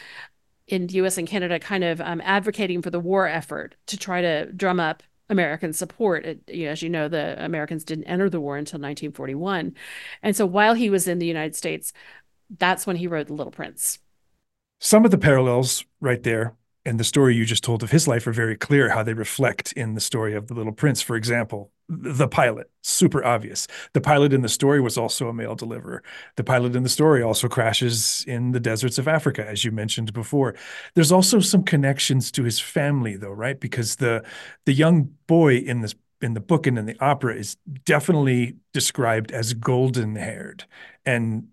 in 0.67 0.87
the 0.87 0.95
US 0.95 1.19
and 1.19 1.29
Canada 1.29 1.59
kind 1.59 1.85
of 1.85 2.01
um, 2.01 2.21
advocating 2.25 2.83
for 2.83 2.91
the 2.91 3.01
war 3.01 3.27
effort 3.27 3.75
to 3.87 3.97
try 3.97 4.21
to 4.21 4.53
drum 4.53 4.81
up 4.81 5.03
American 5.33 5.73
support. 5.73 6.25
It, 6.25 6.41
you 6.47 6.67
know, 6.67 6.73
as 6.73 6.83
you 6.83 6.89
know, 6.89 7.09
the 7.09 7.43
Americans 7.45 7.85
didn't 7.85 8.05
enter 8.05 8.31
the 8.31 8.41
war 8.41 8.57
until 8.57 8.79
1941. 8.79 9.75
And 10.23 10.37
so 10.37 10.47
while 10.47 10.75
he 10.75 10.91
was 10.91 11.09
in 11.09 11.19
the 11.19 11.27
United 11.27 11.57
States, 11.57 11.93
that's 12.59 12.87
when 12.87 12.97
he 12.97 13.09
wrote 13.09 13.27
The 13.27 13.35
Little 13.35 13.51
Prince. 13.51 13.99
Some 14.79 15.05
of 15.05 15.11
the 15.11 15.19
parallels 15.19 15.85
right 16.01 16.23
there 16.23 16.55
and 16.85 16.99
the 16.99 17.05
story 17.05 17.35
you 17.35 17.45
just 17.45 17.63
told 17.63 17.83
of 17.83 17.91
his 17.91 18.09
life 18.09 18.27
are 18.27 18.33
very 18.33 18.57
clear 18.57 18.89
how 18.89 19.03
they 19.03 19.15
reflect 19.15 19.73
in 19.73 19.95
the 19.95 20.01
story 20.01 20.35
of 20.35 20.49
the 20.49 20.55
little 20.55 20.73
prince. 20.73 21.01
For 21.03 21.17
example 21.17 21.71
the 21.89 22.29
pilot 22.29 22.71
super 22.83 23.23
obvious. 23.25 23.67
The 23.93 24.01
pilot 24.01 24.33
in 24.33 24.41
the 24.41 24.49
story 24.49 24.81
was 24.81 24.97
also 24.97 25.29
a 25.29 25.35
mail 25.35 25.55
deliverer. 25.55 26.03
The 26.37 26.45
pilot 26.45 26.75
in 26.75 26.85
the 26.85 26.89
story 26.89 27.23
also 27.23 27.49
crashes 27.49 28.25
in 28.27 28.53
the 28.53 28.61
deserts 28.61 28.99
of 28.99 29.09
africa 29.09 29.47
as 29.47 29.65
you 29.65 29.73
mentioned 29.73 30.13
before. 30.13 30.55
There's 30.95 31.13
also 31.13 31.41
some 31.41 31.63
connections 31.65 32.31
to 32.33 32.45
his 32.45 32.59
family 32.59 33.17
though 33.17 33.31
right? 33.31 33.59
Because 33.59 33.97
the 33.97 34.25
the 34.65 34.73
young 34.73 35.11
boy 35.27 35.57
in 35.57 35.81
this 35.81 35.95
in 36.21 36.35
the 36.35 36.41
book 36.41 36.67
and 36.67 36.79
in 36.79 36.87
the 36.87 36.97
opera 37.01 37.35
is 37.35 37.57
definitely 37.85 38.57
described 38.73 39.33
as 39.33 39.55
golden 39.55 40.17
haired 40.17 40.65
and 41.05 41.49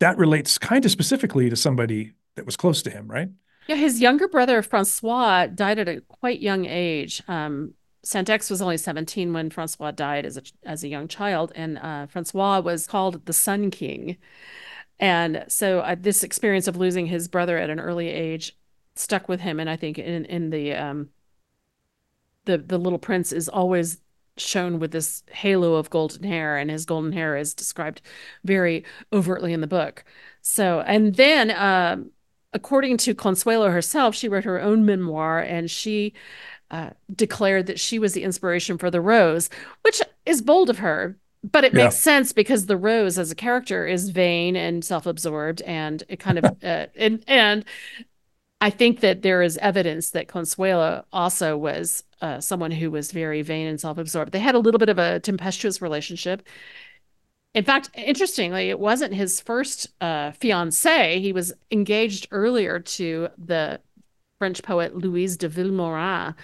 that 0.00 0.16
relates 0.18 0.58
kind 0.58 0.84
of 0.84 0.90
specifically 0.90 1.48
to 1.50 1.56
somebody 1.56 2.12
that 2.34 2.46
was 2.46 2.56
close 2.56 2.82
to 2.82 2.90
him 2.90 3.06
right 3.06 3.28
yeah, 3.66 3.76
his 3.76 4.00
younger 4.00 4.28
brother 4.28 4.62
Francois 4.62 5.46
died 5.46 5.78
at 5.78 5.88
a 5.88 6.00
quite 6.02 6.40
young 6.40 6.66
age. 6.66 7.22
Um, 7.28 7.74
Saint-Ex 8.02 8.50
was 8.50 8.60
only 8.60 8.76
17 8.76 9.32
when 9.32 9.50
Francois 9.50 9.90
died 9.90 10.26
as 10.26 10.36
a 10.36 10.42
as 10.64 10.84
a 10.84 10.88
young 10.88 11.08
child, 11.08 11.52
and 11.54 11.78
uh, 11.78 12.06
Francois 12.06 12.60
was 12.60 12.86
called 12.86 13.24
the 13.26 13.32
Sun 13.32 13.70
King. 13.70 14.18
And 15.00 15.44
so 15.48 15.80
uh, 15.80 15.96
this 15.98 16.22
experience 16.22 16.68
of 16.68 16.76
losing 16.76 17.06
his 17.06 17.28
brother 17.28 17.58
at 17.58 17.70
an 17.70 17.80
early 17.80 18.08
age 18.08 18.56
stuck 18.94 19.28
with 19.28 19.40
him, 19.40 19.58
and 19.58 19.68
I 19.68 19.76
think 19.76 19.98
in 19.98 20.24
in 20.26 20.50
the 20.50 20.74
um, 20.74 21.08
the 22.44 22.58
the 22.58 22.78
Little 22.78 22.98
Prince 22.98 23.32
is 23.32 23.48
always 23.48 23.98
shown 24.36 24.78
with 24.78 24.90
this 24.90 25.22
halo 25.30 25.74
of 25.74 25.90
golden 25.90 26.24
hair, 26.24 26.56
and 26.56 26.70
his 26.70 26.84
golden 26.84 27.12
hair 27.12 27.36
is 27.36 27.54
described 27.54 28.02
very 28.44 28.84
overtly 29.12 29.52
in 29.52 29.60
the 29.60 29.66
book. 29.66 30.04
So, 30.42 30.80
and 30.80 31.14
then, 31.14 31.50
um, 31.52 32.10
according 32.54 32.96
to 32.98 33.14
Consuelo 33.14 33.70
herself, 33.70 34.14
she 34.14 34.28
wrote 34.28 34.44
her 34.44 34.60
own 34.60 34.86
memoir, 34.86 35.40
and 35.40 35.70
she 35.70 36.14
uh, 36.70 36.90
declared 37.14 37.66
that 37.66 37.80
she 37.80 37.98
was 37.98 38.14
the 38.14 38.22
inspiration 38.22 38.78
for 38.78 38.90
the 38.90 39.00
Rose, 39.00 39.50
which 39.82 40.00
is 40.24 40.40
bold 40.40 40.70
of 40.70 40.78
her. 40.78 41.16
But 41.42 41.64
it 41.64 41.74
yeah. 41.74 41.84
makes 41.84 41.96
sense 41.96 42.32
because 42.32 42.66
the 42.66 42.76
Rose, 42.78 43.18
as 43.18 43.30
a 43.30 43.34
character, 43.34 43.86
is 43.86 44.08
vain 44.08 44.56
and 44.56 44.82
self-absorbed, 44.82 45.60
and 45.62 46.02
it 46.08 46.18
kind 46.18 46.38
of 46.38 46.44
uh, 46.64 46.86
and 46.96 47.22
and 47.26 47.66
I 48.62 48.70
think 48.70 49.00
that 49.00 49.20
there 49.20 49.42
is 49.42 49.58
evidence 49.58 50.10
that 50.10 50.26
Consuelo 50.26 51.04
also 51.12 51.58
was 51.58 52.02
uh, 52.22 52.40
someone 52.40 52.70
who 52.70 52.90
was 52.90 53.12
very 53.12 53.42
vain 53.42 53.66
and 53.66 53.78
self-absorbed. 53.78 54.32
They 54.32 54.38
had 54.38 54.54
a 54.54 54.58
little 54.58 54.78
bit 54.78 54.88
of 54.88 54.98
a 54.98 55.20
tempestuous 55.20 55.82
relationship. 55.82 56.42
In 57.54 57.64
fact, 57.64 57.90
interestingly, 57.94 58.68
it 58.68 58.80
wasn't 58.80 59.14
his 59.14 59.40
first 59.40 59.88
uh, 60.00 60.32
fiance. 60.32 61.20
He 61.20 61.32
was 61.32 61.52
engaged 61.70 62.26
earlier 62.32 62.80
to 62.80 63.28
the 63.38 63.80
French 64.38 64.62
poet 64.62 64.96
Louise 64.96 65.36
de 65.36 65.48
Vilmorin, 65.48 66.34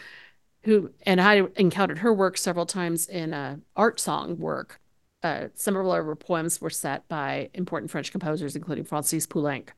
who 0.62 0.90
and 1.04 1.20
I 1.20 1.42
encountered 1.56 1.98
her 1.98 2.14
work 2.14 2.38
several 2.38 2.64
times 2.64 3.08
in 3.08 3.34
uh, 3.34 3.56
art 3.74 3.98
song 3.98 4.38
work. 4.38 4.80
Uh, 5.22 5.48
some 5.54 5.76
of 5.76 5.84
her 5.84 6.16
poems 6.16 6.60
were 6.60 6.70
set 6.70 7.06
by 7.08 7.50
important 7.54 7.90
French 7.90 8.12
composers, 8.12 8.56
including 8.56 8.84
Francis 8.84 9.26
Poulenc. 9.26 9.70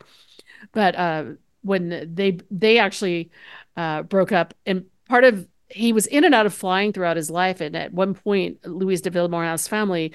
But 0.72 0.94
uh, 0.94 1.24
when 1.62 2.14
they 2.14 2.38
they 2.50 2.78
actually 2.78 3.30
uh, 3.76 4.02
broke 4.02 4.32
up, 4.32 4.54
and 4.66 4.84
part 5.08 5.24
of 5.24 5.48
he 5.68 5.92
was 5.92 6.06
in 6.06 6.24
and 6.24 6.34
out 6.34 6.46
of 6.46 6.52
flying 6.52 6.92
throughout 6.92 7.16
his 7.16 7.30
life, 7.30 7.60
and 7.60 7.74
at 7.74 7.92
one 7.92 8.14
point, 8.14 8.64
Louise 8.66 9.00
de 9.00 9.10
Vilmorin's 9.10 9.66
family 9.66 10.12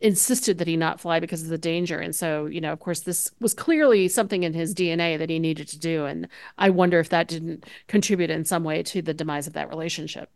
insisted 0.00 0.58
that 0.58 0.68
he 0.68 0.76
not 0.76 1.00
fly 1.00 1.20
because 1.20 1.42
of 1.42 1.48
the 1.48 1.58
danger. 1.58 1.98
And 1.98 2.14
so, 2.14 2.46
you 2.46 2.60
know, 2.60 2.72
of 2.72 2.80
course, 2.80 3.00
this 3.00 3.30
was 3.40 3.54
clearly 3.54 4.08
something 4.08 4.42
in 4.42 4.52
his 4.52 4.74
DNA 4.74 5.18
that 5.18 5.30
he 5.30 5.38
needed 5.38 5.68
to 5.68 5.78
do. 5.78 6.06
And 6.06 6.28
I 6.58 6.70
wonder 6.70 6.98
if 6.98 7.08
that 7.10 7.28
didn't 7.28 7.64
contribute 7.88 8.30
in 8.30 8.44
some 8.44 8.64
way 8.64 8.82
to 8.84 9.02
the 9.02 9.14
demise 9.14 9.46
of 9.46 9.52
that 9.54 9.68
relationship. 9.68 10.30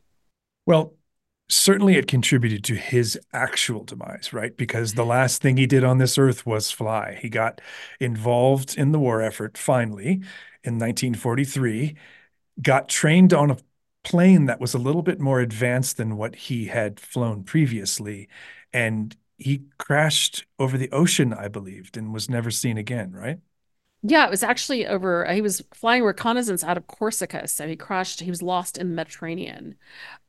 Well, 0.67 0.95
certainly 1.49 1.97
it 1.97 2.07
contributed 2.07 2.65
to 2.65 2.75
his 2.75 3.19
actual 3.33 3.85
demise, 3.85 4.33
right? 4.33 4.57
Because 4.57 4.95
the 4.95 5.03
mm-hmm. 5.03 5.11
last 5.11 5.43
thing 5.43 5.57
he 5.57 5.67
did 5.67 5.85
on 5.85 5.99
this 5.99 6.17
earth 6.17 6.47
was 6.47 6.71
fly. 6.71 7.19
He 7.21 7.29
got 7.29 7.61
involved 7.99 8.79
in 8.79 8.93
the 8.93 8.99
war 8.99 9.21
effort 9.21 9.59
finally 9.59 10.23
in 10.63 10.79
1943, 10.79 11.97
got 12.63 12.89
trained 12.89 13.33
on 13.33 13.51
a 13.51 13.57
plane 14.03 14.47
that 14.47 14.61
was 14.61 14.75
a 14.75 14.79
little 14.79 15.03
bit 15.03 15.21
more 15.21 15.41
advanced 15.41 15.97
than 15.97 16.17
what 16.17 16.35
he 16.35 16.67
had 16.67 16.99
flown 17.01 17.43
previously. 17.43 18.29
And 18.73 19.17
he 19.41 19.63
crashed 19.79 20.45
over 20.59 20.77
the 20.77 20.91
ocean, 20.93 21.33
I 21.33 21.49
believed, 21.49 21.97
and 21.97 22.13
was 22.13 22.29
never 22.29 22.51
seen 22.51 22.77
again, 22.77 23.13
right? 23.13 23.39
Yeah, 24.03 24.27
it 24.27 24.31
was 24.31 24.43
actually 24.43 24.87
over. 24.87 25.31
He 25.33 25.41
was 25.41 25.63
flying 25.75 26.05
reconnaissance 26.05 26.63
out 26.63 26.77
of 26.77 26.87
Corsica, 26.87 27.49
so 27.49 27.67
he 27.67 27.77
crashed. 27.77 28.21
He 28.21 28.31
was 28.31 28.43
lost 28.43 28.79
in 28.79 28.89
the 28.89 28.95
Mediterranean, 28.95 29.77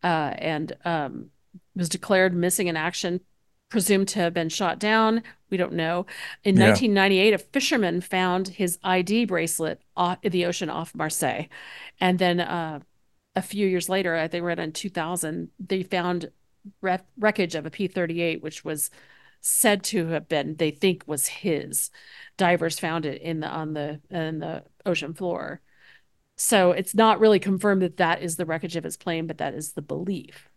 uh, 0.03 0.33
and 0.37 0.75
um, 0.83 1.29
was 1.75 1.89
declared 1.89 2.33
missing 2.33 2.67
in 2.67 2.75
action, 2.75 3.21
presumed 3.69 4.07
to 4.09 4.19
have 4.19 4.33
been 4.33 4.49
shot 4.49 4.79
down. 4.79 5.23
We 5.49 5.57
don't 5.57 5.73
know. 5.73 6.05
In 6.43 6.57
yeah. 6.57 6.69
1998, 6.69 7.33
a 7.33 7.37
fisherman 7.37 8.01
found 8.01 8.49
his 8.49 8.77
ID 8.83 9.25
bracelet 9.25 9.81
off, 9.95 10.19
in 10.23 10.31
the 10.31 10.45
ocean 10.45 10.69
off 10.69 10.95
Marseille, 10.95 11.45
and 11.99 12.19
then 12.19 12.39
uh, 12.39 12.79
a 13.35 13.41
few 13.41 13.67
years 13.67 13.89
later, 13.89 14.15
I 14.15 14.27
think 14.27 14.43
right 14.43 14.59
in 14.59 14.71
2000, 14.73 15.49
they 15.59 15.83
found 15.83 16.31
wreckage 16.81 17.55
of 17.55 17.65
a 17.65 17.71
P-38, 17.71 18.41
which 18.41 18.63
was 18.63 18.89
said 19.41 19.83
to 19.83 20.07
have 20.07 20.29
been 20.29 20.55
they 20.55 20.71
think 20.71 21.03
was 21.07 21.27
his. 21.27 21.89
Divers 22.37 22.79
found 22.79 23.05
it 23.05 23.21
in 23.21 23.39
the 23.41 23.47
on 23.47 23.73
the 23.73 23.99
in 24.09 24.39
the 24.39 24.63
ocean 24.85 25.13
floor. 25.13 25.61
So 26.37 26.71
it's 26.71 26.95
not 26.95 27.19
really 27.19 27.39
confirmed 27.39 27.81
that 27.81 27.97
that 27.97 28.21
is 28.21 28.35
the 28.35 28.45
wreckage 28.45 28.75
of 28.75 28.83
his 28.83 28.97
plane 28.97 29.27
but 29.27 29.39
that 29.39 29.53
is 29.53 29.73
the 29.73 29.81
belief. 29.81 30.47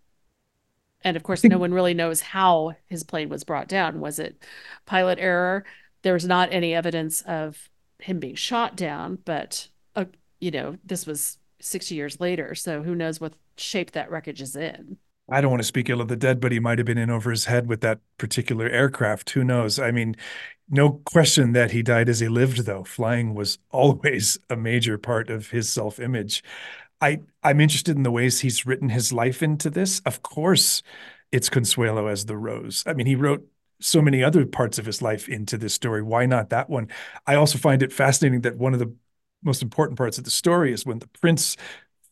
And 1.02 1.16
of 1.16 1.22
course 1.22 1.44
no 1.44 1.58
one 1.58 1.74
really 1.74 1.94
knows 1.94 2.20
how 2.20 2.74
his 2.86 3.04
plane 3.04 3.28
was 3.28 3.44
brought 3.44 3.68
down. 3.68 4.00
Was 4.00 4.18
it 4.18 4.42
pilot 4.86 5.18
error? 5.18 5.64
There's 6.02 6.26
not 6.26 6.52
any 6.52 6.74
evidence 6.74 7.22
of 7.22 7.70
him 7.98 8.18
being 8.18 8.34
shot 8.34 8.76
down 8.76 9.18
but 9.24 9.68
uh, 9.96 10.04
you 10.40 10.50
know 10.50 10.76
this 10.84 11.06
was 11.06 11.38
60 11.60 11.94
years 11.94 12.20
later 12.20 12.54
so 12.54 12.82
who 12.82 12.94
knows 12.94 13.20
what 13.20 13.32
shape 13.56 13.92
that 13.92 14.10
wreckage 14.10 14.42
is 14.42 14.56
in 14.56 14.98
I 15.30 15.40
don't 15.40 15.50
want 15.50 15.62
to 15.62 15.66
speak 15.66 15.88
ill 15.88 16.00
of 16.00 16.08
the 16.08 16.16
dead, 16.16 16.40
but 16.40 16.52
he 16.52 16.60
might 16.60 16.78
have 16.78 16.86
been 16.86 16.98
in 16.98 17.10
over 17.10 17.30
his 17.30 17.46
head 17.46 17.66
with 17.66 17.80
that 17.80 18.00
particular 18.18 18.68
aircraft. 18.68 19.30
Who 19.30 19.42
knows? 19.42 19.78
I 19.78 19.90
mean, 19.90 20.16
no 20.68 21.00
question 21.06 21.52
that 21.52 21.70
he 21.70 21.82
died 21.82 22.08
as 22.08 22.20
he 22.20 22.28
lived, 22.28 22.58
though. 22.66 22.84
Flying 22.84 23.34
was 23.34 23.58
always 23.70 24.38
a 24.50 24.56
major 24.56 24.98
part 24.98 25.30
of 25.30 25.50
his 25.50 25.68
self 25.72 25.98
image. 25.98 26.42
I, 27.00 27.20
I'm 27.42 27.60
interested 27.60 27.96
in 27.96 28.02
the 28.02 28.10
ways 28.10 28.40
he's 28.40 28.66
written 28.66 28.88
his 28.90 29.12
life 29.12 29.42
into 29.42 29.70
this. 29.70 30.00
Of 30.00 30.22
course, 30.22 30.82
it's 31.32 31.48
Consuelo 31.48 32.06
as 32.06 32.26
the 32.26 32.36
Rose. 32.36 32.84
I 32.86 32.92
mean, 32.94 33.06
he 33.06 33.16
wrote 33.16 33.46
so 33.80 34.00
many 34.00 34.22
other 34.22 34.46
parts 34.46 34.78
of 34.78 34.86
his 34.86 35.02
life 35.02 35.28
into 35.28 35.58
this 35.58 35.74
story. 35.74 36.02
Why 36.02 36.26
not 36.26 36.50
that 36.50 36.70
one? 36.70 36.88
I 37.26 37.34
also 37.34 37.58
find 37.58 37.82
it 37.82 37.92
fascinating 37.92 38.42
that 38.42 38.56
one 38.56 38.72
of 38.72 38.78
the 38.78 38.94
most 39.42 39.62
important 39.62 39.98
parts 39.98 40.16
of 40.16 40.24
the 40.24 40.30
story 40.30 40.72
is 40.72 40.86
when 40.86 41.00
the 41.00 41.08
prince 41.08 41.56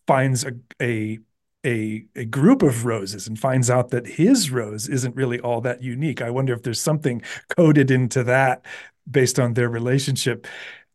finds 0.07 0.45
a, 0.45 0.53
a 0.81 1.19
a, 1.65 2.05
a 2.17 2.25
group 2.25 2.63
of 2.63 2.85
roses 2.85 3.27
and 3.27 3.39
finds 3.39 3.71
out 3.71 3.91
that 3.91 4.07
his 4.07 4.51
rose 4.51 4.89
isn't 4.89 5.17
really 5.17 5.41
all 5.41 5.61
that 5.61 5.83
unique. 5.83 6.21
I 6.21 6.31
wonder 6.31 6.53
if 6.53 6.63
there's 6.63 6.81
something 6.81 7.23
coded 7.57 7.91
into 7.91 8.25
that 8.25 8.65
based 9.11 9.39
on 9.39 9.55
their 9.55 9.69
relationship. 9.69 10.47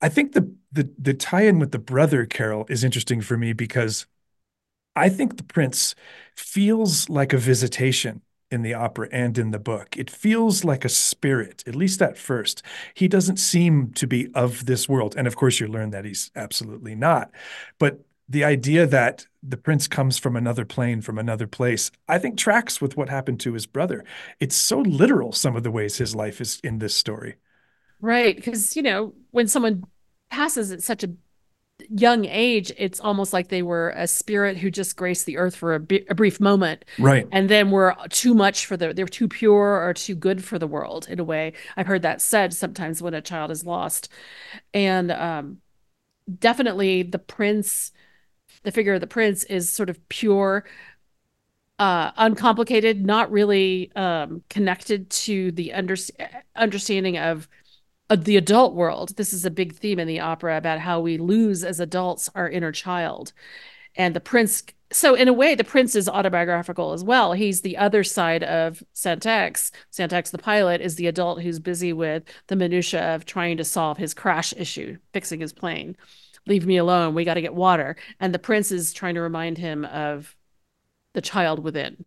I 0.01 0.09
think 0.09 0.33
the 0.33 0.53
the 0.71 0.89
the 0.97 1.13
tie-in 1.13 1.59
with 1.59 1.71
the 1.71 1.79
brother 1.79 2.25
Carol 2.25 2.65
is 2.69 2.83
interesting 2.83 3.21
for 3.21 3.37
me 3.37 3.53
because 3.53 4.05
I 4.95 5.09
think 5.09 5.37
the 5.37 5.43
prince 5.43 5.95
feels 6.35 7.09
like 7.09 7.33
a 7.33 7.37
visitation 7.37 8.21
in 8.49 8.61
the 8.61 8.73
opera 8.73 9.09
and 9.11 9.37
in 9.37 9.51
the 9.51 9.59
book. 9.59 9.97
It 9.97 10.09
feels 10.09 10.63
like 10.63 10.85
a 10.85 10.89
spirit, 10.89 11.63
at 11.67 11.75
least 11.75 12.01
at 12.01 12.17
first. 12.17 12.63
He 12.93 13.07
doesn't 13.07 13.37
seem 13.37 13.91
to 13.93 14.07
be 14.07 14.29
of 14.33 14.65
this 14.65 14.87
world. 14.87 15.15
And 15.17 15.27
of 15.27 15.35
course, 15.35 15.59
you 15.59 15.67
learn 15.67 15.91
that 15.91 16.05
he's 16.05 16.31
absolutely 16.35 16.95
not. 16.95 17.31
But 17.77 18.01
the 18.29 18.43
idea 18.43 18.85
that 18.85 19.25
the 19.41 19.57
prince 19.57 19.87
comes 19.87 20.17
from 20.17 20.35
another 20.35 20.65
plane, 20.65 21.01
from 21.01 21.17
another 21.17 21.47
place, 21.47 21.91
I 22.07 22.19
think 22.19 22.37
tracks 22.37 22.81
with 22.81 22.97
what 22.97 23.09
happened 23.09 23.39
to 23.41 23.53
his 23.53 23.65
brother. 23.65 24.03
It's 24.39 24.55
so 24.55 24.79
literal, 24.79 25.31
some 25.31 25.55
of 25.55 25.63
the 25.63 25.71
ways 25.71 25.97
his 25.97 26.15
life 26.15 26.41
is 26.41 26.59
in 26.63 26.79
this 26.79 26.95
story. 26.95 27.35
Right. 28.01 28.35
Because, 28.35 28.75
you 28.75 28.83
know, 28.83 29.13
when 29.31 29.47
someone 29.47 29.85
passes 30.29 30.71
at 30.71 30.83
such 30.83 31.03
a 31.03 31.13
young 31.89 32.25
age, 32.25 32.71
it's 32.77 32.99
almost 32.99 33.31
like 33.31 33.47
they 33.47 33.61
were 33.61 33.93
a 33.95 34.07
spirit 34.07 34.57
who 34.57 34.69
just 34.69 34.97
graced 34.97 35.25
the 35.25 35.37
earth 35.37 35.55
for 35.55 35.75
a, 35.75 35.81
a 36.09 36.15
brief 36.15 36.39
moment. 36.41 36.83
Right. 36.99 37.27
And 37.31 37.49
then 37.49 37.71
were 37.71 37.95
too 38.09 38.33
much 38.33 38.65
for 38.65 38.75
the, 38.75 38.93
they're 38.93 39.05
too 39.05 39.29
pure 39.29 39.81
or 39.87 39.93
too 39.93 40.15
good 40.15 40.43
for 40.43 40.59
the 40.59 40.67
world 40.67 41.07
in 41.09 41.19
a 41.19 41.23
way. 41.23 41.53
I've 41.77 41.87
heard 41.87 42.01
that 42.01 42.21
said 42.21 42.53
sometimes 42.53 43.01
when 43.01 43.13
a 43.13 43.21
child 43.21 43.51
is 43.51 43.65
lost. 43.65 44.09
And 44.73 45.11
um, 45.11 45.57
definitely 46.39 47.03
the 47.03 47.19
prince 47.19 47.93
the 48.63 48.71
figure 48.71 48.93
of 48.93 49.01
the 49.01 49.07
prince 49.07 49.43
is 49.45 49.71
sort 49.71 49.89
of 49.89 50.09
pure 50.09 50.65
uh, 51.79 52.11
uncomplicated, 52.17 53.05
not 53.05 53.31
really 53.31 53.91
um, 53.95 54.43
connected 54.49 55.09
to 55.09 55.51
the 55.51 55.73
under- 55.73 55.95
understanding 56.55 57.17
of, 57.17 57.47
the 58.09 58.37
adult 58.37 58.73
world. 58.73 59.17
This 59.17 59.33
is 59.33 59.43
a 59.43 59.51
big 59.51 59.75
theme 59.75 59.99
in 59.99 60.07
the 60.07 60.21
opera 60.21 60.57
about 60.57 60.79
how 60.79 61.01
we 61.01 61.17
lose 61.17 61.65
as 61.65 61.81
adults 61.81 62.29
our 62.35 62.49
inner 62.49 62.71
child. 62.71 63.33
And 63.97 64.15
the 64.15 64.21
prince, 64.21 64.63
so 64.93 65.13
in 65.13 65.27
a 65.27 65.33
way, 65.33 65.55
the 65.55 65.65
prince 65.65 65.93
is 65.93 66.07
autobiographical 66.07 66.93
as 66.93 67.03
well. 67.03 67.33
He's 67.33 67.59
the 67.59 67.75
other 67.75 68.05
side 68.05 68.43
of 68.43 68.81
Saint-Ex. 68.93 69.73
Saint-Ex, 69.91 70.29
the 70.29 70.37
pilot, 70.37 70.79
is 70.79 70.95
the 70.95 71.07
adult 71.07 71.41
who's 71.41 71.59
busy 71.59 71.91
with 71.91 72.23
the 72.47 72.55
minutia 72.55 73.13
of 73.13 73.25
trying 73.25 73.57
to 73.57 73.65
solve 73.65 73.97
his 73.97 74.13
crash 74.13 74.53
issue, 74.55 74.97
fixing 75.11 75.41
his 75.41 75.51
plane 75.51 75.97
leave 76.47 76.65
me 76.65 76.77
alone. 76.77 77.13
We 77.13 77.25
got 77.25 77.35
to 77.35 77.41
get 77.41 77.53
water. 77.53 77.95
And 78.19 78.33
the 78.33 78.39
prince 78.39 78.71
is 78.71 78.93
trying 78.93 79.15
to 79.15 79.21
remind 79.21 79.57
him 79.57 79.85
of 79.85 80.35
the 81.13 81.21
child 81.21 81.63
within. 81.63 82.05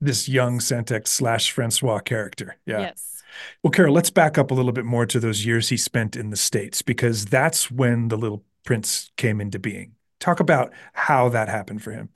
This 0.00 0.28
young 0.28 0.60
Saint-Ex 0.60 1.10
slash 1.10 1.50
Francois 1.50 2.00
character. 2.00 2.56
Yeah. 2.66 2.80
Yes. 2.80 3.22
Well, 3.62 3.70
Carol, 3.70 3.94
let's 3.94 4.10
back 4.10 4.38
up 4.38 4.50
a 4.50 4.54
little 4.54 4.72
bit 4.72 4.84
more 4.84 5.06
to 5.06 5.20
those 5.20 5.44
years 5.44 5.68
he 5.68 5.76
spent 5.76 6.16
in 6.16 6.30
the 6.30 6.36
States 6.36 6.82
because 6.82 7.26
that's 7.26 7.70
when 7.70 8.08
the 8.08 8.16
little 8.16 8.44
prince 8.64 9.10
came 9.16 9.40
into 9.40 9.58
being. 9.58 9.92
Talk 10.20 10.40
about 10.40 10.72
how 10.92 11.28
that 11.30 11.48
happened 11.48 11.82
for 11.82 11.92
him. 11.92 12.08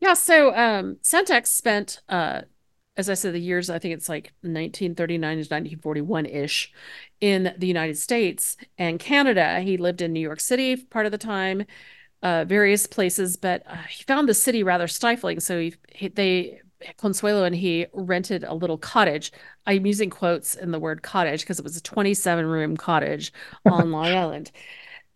Yeah. 0.00 0.14
So 0.14 0.54
um, 0.54 0.98
spent 1.02 2.00
uh, 2.08 2.42
as 3.00 3.10
I 3.10 3.14
said, 3.14 3.34
the 3.34 3.40
years, 3.40 3.68
I 3.70 3.78
think 3.78 3.94
it's 3.94 4.08
like 4.08 4.32
1939 4.42 5.20
to 5.20 5.38
1941 5.38 6.26
ish 6.26 6.72
in 7.20 7.52
the 7.58 7.66
United 7.66 7.98
States 7.98 8.56
and 8.78 9.00
Canada. 9.00 9.60
He 9.60 9.76
lived 9.76 10.02
in 10.02 10.12
New 10.12 10.20
York 10.20 10.38
City 10.38 10.76
part 10.76 11.06
of 11.06 11.12
the 11.12 11.18
time, 11.18 11.64
uh, 12.22 12.44
various 12.44 12.86
places, 12.86 13.36
but 13.36 13.62
uh, 13.66 13.76
he 13.88 14.04
found 14.04 14.28
the 14.28 14.34
city 14.34 14.62
rather 14.62 14.86
stifling. 14.86 15.40
So 15.40 15.58
he, 15.58 15.74
he, 15.88 16.08
they 16.08 16.60
Consuelo 16.96 17.44
and 17.44 17.54
he 17.54 17.86
rented 17.92 18.44
a 18.44 18.54
little 18.54 18.78
cottage. 18.78 19.32
I'm 19.66 19.86
using 19.86 20.10
quotes 20.10 20.54
in 20.54 20.70
the 20.70 20.78
word 20.78 21.02
cottage 21.02 21.40
because 21.40 21.58
it 21.58 21.64
was 21.64 21.76
a 21.76 21.82
27 21.82 22.46
room 22.46 22.76
cottage 22.76 23.32
on 23.66 23.90
Long 23.92 24.14
Island. 24.14 24.50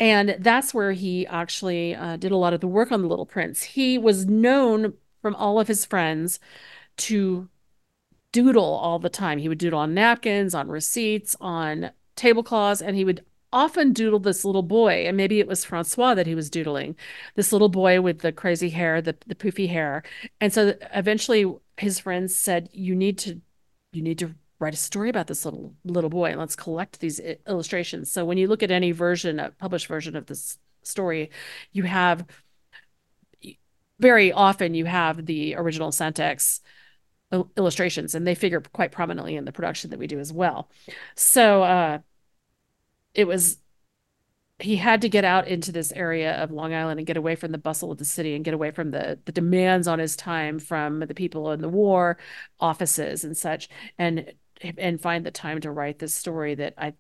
And 0.01 0.37
that's 0.41 0.75
where 0.75 0.93
he 0.93 1.27
actually 1.27 1.95
uh, 1.95 2.17
did 2.17 2.33
a 2.33 2.37
lot 2.37 2.53
of 2.53 2.61
the 2.61 2.67
work 2.67 2.91
on 2.91 3.03
The 3.03 3.09
Little 3.09 3.27
Prince. 3.27 3.63
He 3.63 3.97
was 3.97 4.27
known 4.27 4.95
from 5.23 5.35
all 5.37 5.61
of 5.61 5.69
his 5.69 5.85
friends 5.85 6.41
to 6.97 7.49
doodle 8.35 8.65
all 8.65 8.99
the 8.99 9.09
time. 9.09 9.39
He 9.39 9.49
would 9.49 9.59
doodle 9.59 9.79
on 9.79 9.95
napkins, 9.95 10.57
on 10.57 10.69
receipts, 10.69 11.37
on 11.41 11.93
tablecloths, 12.17 12.83
and 12.83 12.97
he 12.97 13.05
would 13.05 13.25
often 13.53 13.93
doodle 13.93 14.19
this 14.19 14.45
little 14.45 14.65
boy. 14.65 15.07
And 15.07 15.17
maybe 15.17 15.39
it 15.39 15.47
was 15.47 15.65
Francois 15.65 16.15
that 16.15 16.27
he 16.27 16.35
was 16.35 16.51
doodling, 16.51 16.97
this 17.37 17.53
little 17.53 17.69
boy 17.69 18.01
with 18.01 18.19
the 18.19 18.33
crazy 18.33 18.71
hair, 18.71 19.01
the, 19.01 19.17
the 19.25 19.37
poofy 19.37 19.69
hair. 19.69 20.03
And 20.41 20.53
so 20.53 20.75
eventually 20.93 21.47
his 21.77 22.01
friends 22.01 22.35
said, 22.35 22.69
You 22.73 22.97
need 22.97 23.19
to 23.19 23.41
you 23.93 24.03
need 24.03 24.19
to 24.19 24.35
write 24.59 24.75
a 24.75 24.77
story 24.77 25.11
about 25.11 25.29
this 25.29 25.45
little 25.45 25.73
little 25.85 26.11
boy 26.11 26.31
and 26.31 26.41
let's 26.41 26.57
collect 26.57 26.99
these 26.99 27.21
uh, 27.21 27.35
illustrations. 27.47 28.11
So 28.11 28.25
when 28.25 28.37
you 28.37 28.49
look 28.49 28.65
at 28.65 28.73
any 28.73 28.91
version, 28.91 29.39
a 29.39 29.53
published 29.53 29.87
version 29.87 30.17
of 30.17 30.27
this 30.27 30.59
story, 30.83 31.31
you 31.73 31.85
have 31.85 32.27
very 34.01 34.33
often 34.33 34.75
you 34.75 34.87
have 34.87 35.27
the 35.27 35.55
original 35.55 35.93
Saint-Ex 35.93 36.61
illustrations 37.33 38.15
and 38.15 38.27
they 38.27 38.35
figure 38.35 38.61
quite 38.61 38.93
prominently 38.93 39.37
in 39.37 39.45
the 39.45 39.53
production 39.53 39.91
that 39.91 39.99
we 39.99 40.07
do 40.07 40.19
as 40.19 40.33
well. 40.33 40.71
So 41.17 41.63
uh, 41.63 41.99
it 43.15 43.27
was 43.27 43.59
he 44.61 44.77
had 44.77 45.01
to 45.03 45.09
get 45.09 45.25
out 45.25 45.49
into 45.49 45.73
this 45.73 45.91
area 45.93 46.41
of 46.41 46.53
Long 46.53 46.73
Island 46.73 47.01
and 47.01 47.07
get 47.07 47.17
away 47.17 47.35
from 47.35 47.51
the 47.51 47.59
bustle 47.59 47.91
of 47.91 47.99
the 47.99 48.05
city 48.05 48.37
and 48.37 48.45
get 48.45 48.55
away 48.55 48.71
from 48.71 48.91
the 48.93 49.19
the 49.25 49.33
demands 49.33 49.89
on 49.89 49.99
his 49.99 50.17
time 50.17 50.59
from 50.59 51.01
the 51.01 51.15
people 51.15 51.51
in 51.53 51.61
the 51.61 51.69
war 51.69 52.19
offices 52.61 53.25
and 53.25 53.37
such 53.37 53.69
and 53.99 54.33
and 54.79 55.01
find 55.01 55.27
the 55.27 55.31
time 55.31 55.61
to 55.61 55.71
write 55.71 55.99
this 55.99 56.15
story 56.15 56.55
that 56.55 56.75
I 56.79 56.95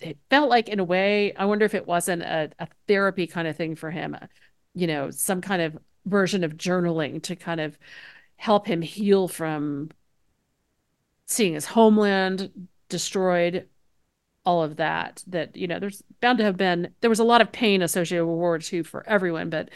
it 0.00 0.18
felt 0.30 0.50
like 0.50 0.68
in 0.68 0.80
a 0.80 0.84
way 0.84 1.34
I 1.34 1.46
wonder 1.46 1.64
if 1.64 1.74
it 1.74 1.86
wasn't 1.86 2.22
a, 2.22 2.50
a 2.58 2.68
therapy 2.86 3.26
kind 3.26 3.48
of 3.48 3.56
thing 3.56 3.74
for 3.74 3.90
him 3.90 4.16
you 4.74 4.86
know 4.86 5.10
some 5.10 5.40
kind 5.40 5.62
of 5.62 5.78
version 6.04 6.44
of 6.44 6.56
journaling 6.56 7.22
to 7.22 7.36
kind 7.36 7.60
of 7.60 7.78
help 8.38 8.66
him 8.66 8.82
heal 8.82 9.28
from 9.28 9.90
seeing 11.26 11.54
his 11.54 11.66
homeland 11.66 12.68
destroyed 12.88 13.68
all 14.46 14.62
of 14.62 14.76
that 14.76 15.22
that 15.26 15.54
you 15.54 15.66
know 15.66 15.78
there's 15.78 16.02
bound 16.20 16.38
to 16.38 16.44
have 16.44 16.56
been 16.56 16.88
there 17.02 17.10
was 17.10 17.18
a 17.18 17.24
lot 17.24 17.42
of 17.42 17.52
pain 17.52 17.82
associated 17.82 18.24
with 18.24 18.30
world 18.38 18.38
war 18.38 18.60
ii 18.72 18.82
for 18.82 19.06
everyone 19.06 19.50
but 19.50 19.68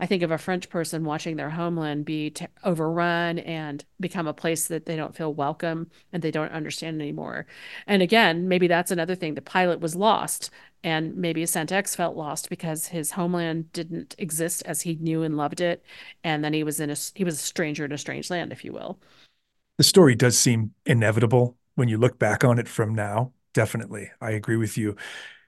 i 0.00 0.06
think 0.06 0.22
of 0.22 0.30
a 0.30 0.38
french 0.38 0.68
person 0.68 1.04
watching 1.04 1.36
their 1.36 1.50
homeland 1.50 2.04
be 2.04 2.30
t- 2.30 2.46
overrun 2.64 3.38
and 3.40 3.84
become 4.00 4.26
a 4.26 4.32
place 4.32 4.66
that 4.66 4.86
they 4.86 4.96
don't 4.96 5.16
feel 5.16 5.32
welcome 5.32 5.90
and 6.12 6.22
they 6.22 6.30
don't 6.30 6.52
understand 6.52 7.00
anymore 7.00 7.46
and 7.86 8.02
again 8.02 8.48
maybe 8.48 8.66
that's 8.66 8.90
another 8.90 9.14
thing 9.14 9.34
the 9.34 9.42
pilot 9.42 9.80
was 9.80 9.96
lost 9.96 10.50
and 10.84 11.16
maybe 11.16 11.44
Saint-Ex 11.44 11.96
felt 11.96 12.16
lost 12.16 12.48
because 12.48 12.86
his 12.86 13.10
homeland 13.10 13.72
didn't 13.72 14.14
exist 14.16 14.62
as 14.64 14.82
he 14.82 14.94
knew 14.94 15.24
and 15.24 15.36
loved 15.36 15.60
it 15.60 15.82
and 16.22 16.44
then 16.44 16.52
he 16.52 16.62
was 16.62 16.78
in 16.78 16.90
a 16.90 16.96
he 17.14 17.24
was 17.24 17.34
a 17.34 17.38
stranger 17.38 17.84
in 17.84 17.92
a 17.92 17.98
strange 17.98 18.30
land 18.30 18.52
if 18.52 18.64
you 18.64 18.72
will 18.72 18.98
the 19.76 19.84
story 19.84 20.14
does 20.14 20.38
seem 20.38 20.72
inevitable 20.86 21.56
when 21.74 21.88
you 21.88 21.98
look 21.98 22.18
back 22.18 22.44
on 22.44 22.58
it 22.58 22.68
from 22.68 22.94
now 22.94 23.32
definitely. 23.58 24.10
I 24.20 24.30
agree 24.30 24.56
with 24.56 24.78
you. 24.78 24.94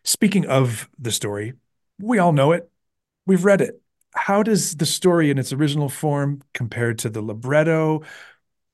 Speaking 0.03 0.45
of 0.47 0.89
the 0.99 1.13
story, 1.13 1.55
we 2.01 2.19
all 2.19 2.33
know 2.33 2.51
it. 2.51 2.69
We've 3.25 3.45
read 3.45 3.61
it. 3.61 3.81
How 4.15 4.43
does 4.43 4.77
the 4.77 4.87
story 4.87 5.31
in 5.31 5.39
its 5.39 5.53
original 5.53 5.89
form 5.89 6.43
compare 6.53 6.95
to 6.95 7.09
the 7.09 7.23
libretto? 7.23 8.03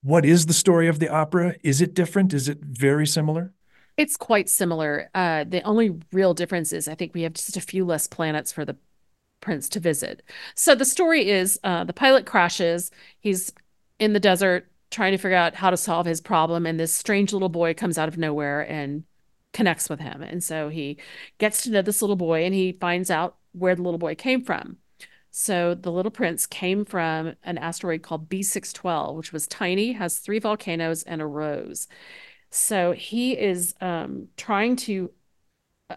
What 0.02 0.25
is 0.25 0.47
the 0.47 0.55
story 0.55 0.88
of 0.88 0.99
the 0.99 1.09
opera? 1.09 1.57
Is 1.62 1.81
it 1.81 1.95
different? 1.95 2.33
Is 2.33 2.49
it 2.49 2.59
very 2.61 3.07
similar? 3.07 3.52
It's 3.97 4.16
quite 4.16 4.49
similar. 4.49 5.11
Uh, 5.14 5.45
the 5.45 5.62
only 5.62 5.99
real 6.12 6.35
difference 6.35 6.72
is 6.72 6.88
I 6.88 6.94
think 6.94 7.14
we 7.14 7.22
have 7.22 7.35
just 7.35 7.57
a 7.57 7.61
few 7.61 7.85
less 7.85 8.07
planets 8.07 8.53
for 8.53 8.64
the 8.64 8.77
prince 9.40 9.68
to 9.70 9.81
visit. 9.81 10.22
So 10.55 10.75
the 10.75 10.85
story 10.85 11.29
is 11.29 11.59
uh, 11.64 11.85
the 11.85 11.92
pilot 11.92 12.27
crashes. 12.27 12.90
He's 13.20 13.53
in 13.99 14.12
the 14.12 14.20
desert 14.20 14.70
trying 14.90 15.12
to 15.12 15.18
figure 15.18 15.37
out 15.37 15.55
how 15.55 15.70
to 15.70 15.77
solve 15.77 16.07
his 16.07 16.20
problem, 16.20 16.66
and 16.66 16.79
this 16.79 16.94
strange 16.94 17.33
little 17.33 17.49
boy 17.49 17.75
comes 17.75 17.99
out 17.99 18.09
of 18.09 18.18
nowhere 18.18 18.61
and 18.70 19.05
connects 19.53 19.88
with 19.88 20.01
him. 20.01 20.22
And 20.22 20.44
so 20.44 20.68
he 20.68 20.99
gets 21.38 21.62
to 21.62 21.70
know 21.70 21.83
this 21.83 22.03
little 22.03 22.16
boy 22.16 22.44
and 22.44 22.55
he 22.55 22.72
finds 22.72 23.11
out 23.11 23.37
where 23.53 23.75
the 23.75 23.83
little 23.83 23.99
boy 23.99 24.14
came 24.14 24.44
from. 24.44 24.77
So 25.38 25.75
the 25.75 25.92
little 25.92 26.11
prince 26.11 26.46
came 26.46 26.87
from 26.87 27.35
an 27.44 27.59
asteroid 27.59 28.01
called 28.01 28.27
B612, 28.27 29.16
which 29.16 29.35
was 29.35 29.46
tiny, 29.46 29.92
has 29.92 30.16
three 30.16 30.38
volcanoes 30.38 31.03
and 31.03 31.20
a 31.20 31.27
rose. 31.27 31.88
So 32.51 32.92
he 32.92 33.38
is 33.38 33.75
um, 33.83 34.29
trying 34.38 34.77
to 34.77 35.11
uh, 35.90 35.96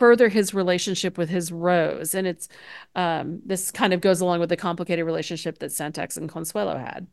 further 0.00 0.28
his 0.28 0.52
relationship 0.52 1.16
with 1.16 1.28
his 1.28 1.52
rose. 1.52 2.12
And 2.12 2.26
it's 2.26 2.48
um, 2.96 3.40
this 3.46 3.70
kind 3.70 3.92
of 3.92 4.00
goes 4.00 4.20
along 4.20 4.40
with 4.40 4.48
the 4.48 4.56
complicated 4.56 5.06
relationship 5.06 5.60
that 5.60 5.70
Saint-Ex 5.70 6.16
and 6.16 6.28
Consuelo 6.28 6.76
had. 6.76 7.06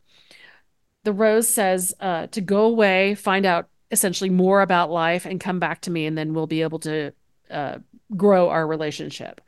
The 1.03 1.13
rose 1.13 1.47
says 1.47 1.93
uh, 1.99 2.25
to 2.27 2.41
go 2.41 2.63
away, 2.63 3.13
find 3.13 3.45
out 3.45 3.69
essentially 3.91 4.32
more 4.32 4.62
about 4.62 4.89
life 4.89 5.27
and 5.27 5.39
come 5.39 5.60
back 5.60 5.82
to 5.82 5.91
me 5.91 6.08
and 6.08 6.17
then 6.17 6.34
we'll 6.34 6.47
be 6.47 6.63
able 6.63 6.79
to 6.79 7.13
uh, 7.51 7.77
grow 8.17 8.49
our 8.49 8.65
relationship 8.65 9.41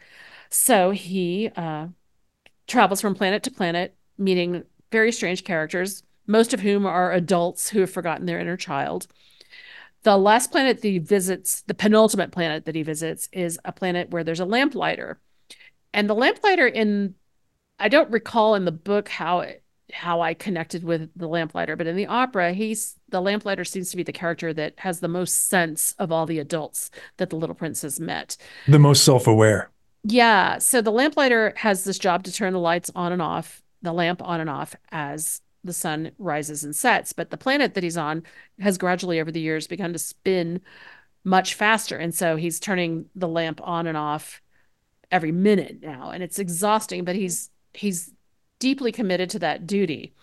so 0.49 0.91
he 0.91 1.49
uh, 1.55 1.88
travels 2.71 3.01
from 3.01 3.13
planet 3.15 3.43
to 3.43 3.51
planet 3.51 3.95
meeting 4.17 4.63
very 4.91 5.12
strange 5.12 5.43
characters 5.43 6.03
most 6.27 6.53
of 6.53 6.62
whom 6.62 6.86
are 6.86 7.12
adults 7.12 7.69
who 7.69 7.81
have 7.81 7.91
forgotten 7.91 8.25
their 8.25 8.39
inner 8.39 8.57
child 8.57 9.07
the 10.03 10.17
last 10.17 10.51
planet 10.51 10.81
that 10.81 10.88
he 10.88 10.97
visits 10.97 11.62
the 11.63 11.73
penultimate 11.73 12.31
planet 12.31 12.65
that 12.65 12.75
he 12.75 12.84
visits 12.84 13.29
is 13.31 13.60
a 13.65 13.71
planet 13.71 14.10
where 14.10 14.23
there's 14.23 14.39
a 14.39 14.45
lamplighter 14.45 15.19
and 15.93 16.10
the 16.10 16.15
lamplighter 16.15 16.67
in 16.67 17.13
i 17.77 17.89
don't 17.89 18.10
recall 18.10 18.55
in 18.55 18.65
the 18.65 18.71
book 18.71 19.10
how 19.10 19.41
it, 19.41 19.62
how 19.93 20.21
I 20.21 20.34
connected 20.34 20.84
with 20.84 21.10
the 21.15 21.27
lamplighter. 21.27 21.75
But 21.75 21.88
in 21.88 21.95
the 21.95 22.07
opera, 22.07 22.53
he's 22.53 22.95
the 23.10 23.21
lamplighter 23.21 23.65
seems 23.65 23.91
to 23.91 23.97
be 23.97 24.03
the 24.03 24.13
character 24.13 24.53
that 24.53 24.73
has 24.77 24.99
the 24.99 25.07
most 25.07 25.49
sense 25.49 25.93
of 25.99 26.12
all 26.12 26.25
the 26.25 26.39
adults 26.39 26.89
that 27.17 27.29
the 27.29 27.36
little 27.36 27.55
prince 27.55 27.81
has 27.81 27.99
met. 27.99 28.38
The 28.67 28.79
most 28.79 29.03
self-aware. 29.03 29.70
Yeah. 30.03 30.57
So 30.57 30.81
the 30.81 30.91
lamplighter 30.91 31.53
has 31.57 31.83
this 31.83 31.99
job 31.99 32.23
to 32.23 32.31
turn 32.31 32.53
the 32.53 32.59
lights 32.59 32.89
on 32.95 33.11
and 33.11 33.21
off, 33.21 33.61
the 33.81 33.93
lamp 33.93 34.21
on 34.23 34.39
and 34.39 34.49
off 34.49 34.75
as 34.91 35.41
the 35.63 35.73
sun 35.73 36.11
rises 36.17 36.63
and 36.63 36.75
sets. 36.75 37.13
But 37.13 37.29
the 37.29 37.37
planet 37.37 37.75
that 37.75 37.83
he's 37.83 37.97
on 37.97 38.23
has 38.59 38.77
gradually 38.77 39.19
over 39.19 39.31
the 39.31 39.39
years 39.39 39.67
begun 39.67 39.93
to 39.93 39.99
spin 39.99 40.61
much 41.23 41.53
faster. 41.53 41.97
And 41.97 42.15
so 42.15 42.35
he's 42.35 42.59
turning 42.59 43.05
the 43.15 43.27
lamp 43.27 43.61
on 43.63 43.85
and 43.85 43.97
off 43.97 44.41
every 45.11 45.31
minute 45.31 45.81
now. 45.81 46.09
And 46.09 46.23
it's 46.23 46.39
exhausting, 46.39 47.03
but 47.05 47.15
he's 47.15 47.49
he's 47.73 48.11
deeply 48.59 48.91
committed 48.91 49.29
to 49.31 49.39
that 49.39 49.67
duty. 49.67 50.13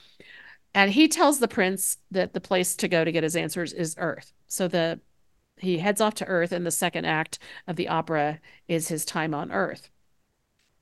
And 0.75 0.91
he 0.91 1.09
tells 1.09 1.39
the 1.39 1.49
prince 1.49 1.99
that 2.11 2.35
the 2.35 2.41
place 2.41 2.77
to 2.77 2.89
go 2.89 3.05
to 3.05 3.13
get 3.13 3.23
his 3.23 3.37
answers 3.37 3.73
is 3.73 3.95
Earth. 3.99 4.33
So 4.49 4.69
the 4.69 5.01
he 5.61 5.79
heads 5.79 6.01
off 6.01 6.15
to 6.17 6.27
Earth, 6.27 6.53
and 6.53 6.67
the 6.67 6.71
second 6.71 7.05
act 7.05 7.39
of 7.67 7.77
the 7.77 7.89
opera 7.89 8.41
is 8.67 8.89
his 8.89 9.05
time 9.05 9.35
on 9.35 9.53
Earth. 9.53 9.91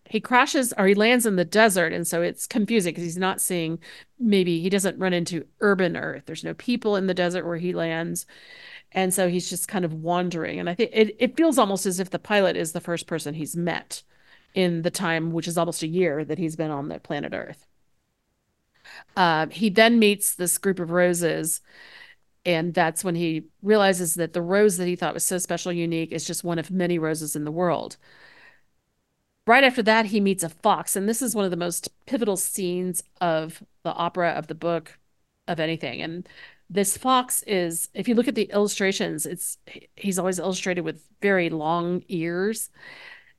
He 0.08 0.20
crashes 0.20 0.72
or 0.78 0.86
he 0.86 0.94
lands 0.94 1.26
in 1.26 1.36
the 1.36 1.44
desert, 1.44 1.92
and 1.92 2.06
so 2.06 2.22
it's 2.22 2.46
confusing 2.46 2.92
because 2.92 3.04
he's 3.04 3.16
not 3.16 3.40
seeing 3.40 3.78
maybe 4.18 4.60
he 4.60 4.70
doesn't 4.70 4.98
run 4.98 5.12
into 5.12 5.46
urban 5.60 5.96
Earth. 5.96 6.24
There's 6.26 6.44
no 6.44 6.54
people 6.54 6.96
in 6.96 7.06
the 7.06 7.14
desert 7.14 7.44
where 7.44 7.56
he 7.56 7.72
lands. 7.72 8.24
And 8.92 9.12
so 9.12 9.28
he's 9.28 9.50
just 9.50 9.68
kind 9.68 9.84
of 9.84 9.92
wandering. 9.92 10.60
And 10.60 10.70
I 10.70 10.74
think 10.74 10.90
it, 10.92 11.16
it 11.18 11.36
feels 11.36 11.58
almost 11.58 11.86
as 11.86 11.98
if 11.98 12.10
the 12.10 12.18
pilot 12.18 12.56
is 12.56 12.72
the 12.72 12.80
first 12.80 13.06
person 13.06 13.34
he's 13.34 13.56
met 13.56 14.02
in 14.54 14.82
the 14.82 14.90
time, 14.90 15.32
which 15.32 15.48
is 15.48 15.58
almost 15.58 15.82
a 15.82 15.88
year 15.88 16.24
that 16.24 16.38
he's 16.38 16.56
been 16.56 16.70
on 16.70 16.88
the 16.88 17.00
planet 17.00 17.34
Earth. 17.34 17.66
Uh, 19.16 19.46
he 19.48 19.68
then 19.68 19.98
meets 19.98 20.34
this 20.34 20.56
group 20.56 20.78
of 20.78 20.90
roses, 20.90 21.60
and 22.46 22.72
that's 22.72 23.02
when 23.02 23.16
he 23.16 23.42
realizes 23.60 24.14
that 24.14 24.32
the 24.32 24.40
rose 24.40 24.76
that 24.76 24.86
he 24.86 24.94
thought 24.94 25.14
was 25.14 25.26
so 25.26 25.36
special, 25.36 25.72
unique, 25.72 26.12
is 26.12 26.24
just 26.24 26.44
one 26.44 26.60
of 26.60 26.70
many 26.70 26.96
roses 26.96 27.34
in 27.34 27.44
the 27.44 27.50
world. 27.50 27.96
Right 29.48 29.64
after 29.64 29.82
that, 29.82 30.06
he 30.06 30.20
meets 30.20 30.44
a 30.44 30.48
fox, 30.48 30.94
and 30.94 31.08
this 31.08 31.22
is 31.22 31.34
one 31.34 31.44
of 31.44 31.50
the 31.50 31.56
most 31.56 31.88
pivotal 32.06 32.36
scenes 32.36 33.02
of 33.20 33.62
the 33.82 33.92
opera, 33.92 34.30
of 34.30 34.46
the 34.46 34.54
book, 34.54 34.96
of 35.48 35.58
anything. 35.58 36.00
And 36.00 36.28
this 36.70 36.96
fox 36.96 37.42
is, 37.42 37.88
if 37.94 38.06
you 38.06 38.14
look 38.14 38.28
at 38.28 38.36
the 38.36 38.50
illustrations, 38.52 39.26
it's 39.26 39.58
he's 39.96 40.18
always 40.18 40.38
illustrated 40.38 40.82
with 40.82 41.04
very 41.20 41.50
long 41.50 42.04
ears, 42.08 42.70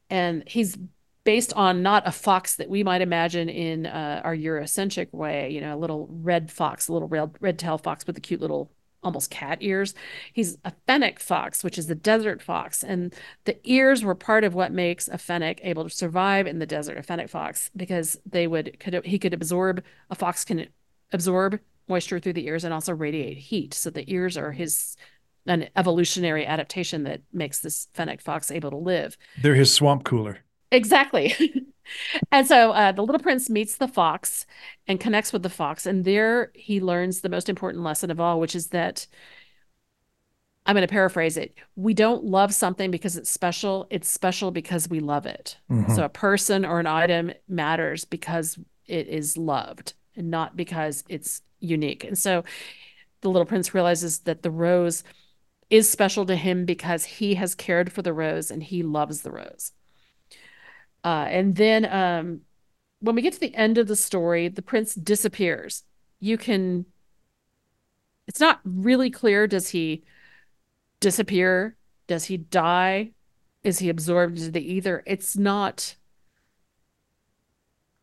and 0.10 0.44
he's 0.48 0.78
based 1.24 1.54
on 1.54 1.82
not 1.82 2.08
a 2.08 2.12
fox 2.12 2.56
that 2.56 2.70
we 2.70 2.84
might 2.84 3.02
imagine 3.02 3.50
in 3.50 3.86
uh, 3.86 4.22
our 4.24 4.36
Eurocentric 4.36 5.14
way, 5.14 5.50
you 5.50 5.62
know, 5.62 5.76
a 5.76 5.80
little 5.80 6.08
red 6.10 6.52
fox, 6.52 6.88
a 6.88 6.94
little 6.94 7.08
red, 7.08 7.32
red 7.42 7.60
tail 7.60 7.78
fox 7.78 8.06
with 8.06 8.16
the 8.16 8.22
cute 8.22 8.40
little 8.42 8.72
almost 9.08 9.32
cat 9.32 9.58
ears. 9.62 9.96
He's 10.34 10.58
a 10.64 10.74
fennec 10.86 11.20
fox, 11.20 11.64
which 11.64 11.78
is 11.78 11.88
the 11.88 11.96
desert 11.96 12.42
fox. 12.42 12.84
And 12.84 13.16
the 13.46 13.58
ears 13.64 14.04
were 14.04 14.16
part 14.16 14.44
of 14.44 14.54
what 14.54 14.72
makes 14.72 15.08
a 15.08 15.18
fennec 15.18 15.62
able 15.64 15.86
to 15.86 15.90
survive 15.90 16.46
in 16.46 16.60
the 16.60 16.66
desert, 16.66 16.98
a 16.98 17.04
fennec 17.04 17.30
fox, 17.30 17.72
because 17.76 18.20
they 18.26 18.46
would, 18.46 18.80
could 18.80 19.06
he 19.06 19.18
could 19.18 19.34
absorb, 19.34 19.84
a 20.10 20.16
fox 20.16 20.44
can 20.44 20.68
absorb 21.12 21.60
moisture 21.88 22.20
through 22.20 22.34
the 22.34 22.46
ears 22.46 22.66
and 22.66 22.74
also 22.74 22.94
radiate 22.94 23.38
heat. 23.38 23.74
So 23.74 23.90
the 23.90 24.04
ears 24.12 24.38
are 24.38 24.52
his 24.52 24.98
an 25.46 25.70
evolutionary 25.78 26.46
adaptation 26.46 27.04
that 27.06 27.22
makes 27.32 27.62
this 27.62 27.88
fennec 27.94 28.22
fox 28.22 28.52
able 28.52 28.70
to 28.70 28.78
live. 28.78 29.18
They're 29.42 29.56
his 29.56 29.74
swamp 29.74 30.04
cooler. 30.04 30.40
Exactly. 30.72 31.34
and 32.32 32.48
so 32.48 32.72
uh, 32.72 32.92
the 32.92 33.04
little 33.04 33.22
prince 33.22 33.50
meets 33.50 33.78
the 33.78 33.88
fox 33.88 34.46
and 34.88 35.00
connects 35.00 35.32
with 35.32 35.44
the 35.44 35.50
fox. 35.50 35.86
And 35.86 36.06
there 36.06 36.52
he 36.54 36.80
learns 36.80 37.22
the 37.22 37.30
most 37.30 37.50
important 37.50 37.84
lesson 37.84 38.12
of 38.12 38.20
all, 38.20 38.40
which 38.40 38.56
is 38.56 38.68
that 38.68 39.08
I'm 40.66 40.76
going 40.76 40.86
to 40.86 40.92
paraphrase 40.92 41.38
it. 41.38 41.58
We 41.78 41.94
don't 41.94 42.26
love 42.26 42.54
something 42.54 42.92
because 42.92 43.16
it's 43.16 43.32
special. 43.32 43.88
It's 43.90 44.10
special 44.10 44.52
because 44.52 44.90
we 44.90 45.00
love 45.00 45.26
it. 45.26 45.58
Mm-hmm. 45.72 45.94
So 45.94 46.04
a 46.04 46.10
person 46.10 46.66
or 46.66 46.80
an 46.80 46.88
item 46.88 47.32
matters 47.48 48.04
because 48.04 48.60
it 48.86 49.08
is 49.08 49.38
loved 49.38 49.94
and 50.18 50.30
not 50.30 50.58
because 50.58 51.06
it's 51.08 51.42
unique. 51.60 52.04
And 52.04 52.18
so 52.18 52.44
the 53.22 53.30
little 53.30 53.46
prince 53.46 53.74
realizes 53.74 54.20
that 54.20 54.44
the 54.44 54.52
rose 54.52 55.04
is 55.70 55.90
special 55.90 56.26
to 56.26 56.36
him 56.36 56.66
because 56.66 57.06
he 57.06 57.36
has 57.36 57.56
cared 57.56 57.92
for 57.92 58.02
the 58.02 58.14
rose 58.14 58.52
and 58.52 58.62
he 58.64 58.84
loves 58.84 59.22
the 59.22 59.32
rose. 59.32 59.72
Uh, 61.08 61.26
and 61.30 61.56
then 61.56 61.86
um, 61.86 62.42
when 63.00 63.16
we 63.16 63.22
get 63.22 63.32
to 63.32 63.40
the 63.40 63.56
end 63.56 63.78
of 63.78 63.88
the 63.88 63.96
story, 63.96 64.50
the 64.50 64.62
prince 64.62 64.94
disappears. 64.94 65.86
You 66.20 66.38
can, 66.38 66.86
it's 68.28 68.42
not 68.42 68.60
really 68.66 69.10
clear. 69.10 69.48
Does 69.48 69.70
he 69.70 70.04
disappear? 71.00 71.78
Does 72.08 72.26
he 72.26 72.36
die? 72.36 73.12
Is 73.64 73.80
he 73.80 73.88
absorbed 73.88 74.38
into 74.38 74.52
the 74.52 74.74
ether? 74.74 75.02
It's 75.08 75.38
not 75.38 75.96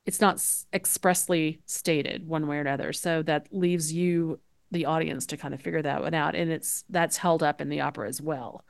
it's 0.06 0.20
not 0.22 0.42
expressly 0.72 1.60
stated 1.66 2.26
one 2.26 2.46
way 2.46 2.56
or 2.56 2.60
another. 2.60 2.94
So 2.94 3.22
that 3.24 3.48
leaves 3.50 3.92
you, 3.92 4.40
the 4.70 4.86
audience, 4.86 5.26
to 5.26 5.36
kind 5.36 5.52
of 5.52 5.60
figure 5.60 5.82
that 5.82 6.00
one 6.00 6.14
out. 6.14 6.34
And 6.34 6.50
it's 6.50 6.84
that's 6.88 7.18
held 7.18 7.42
up 7.42 7.60
in 7.60 7.68
the 7.68 7.82
opera 7.82 8.08
as 8.08 8.22
well. 8.22 8.64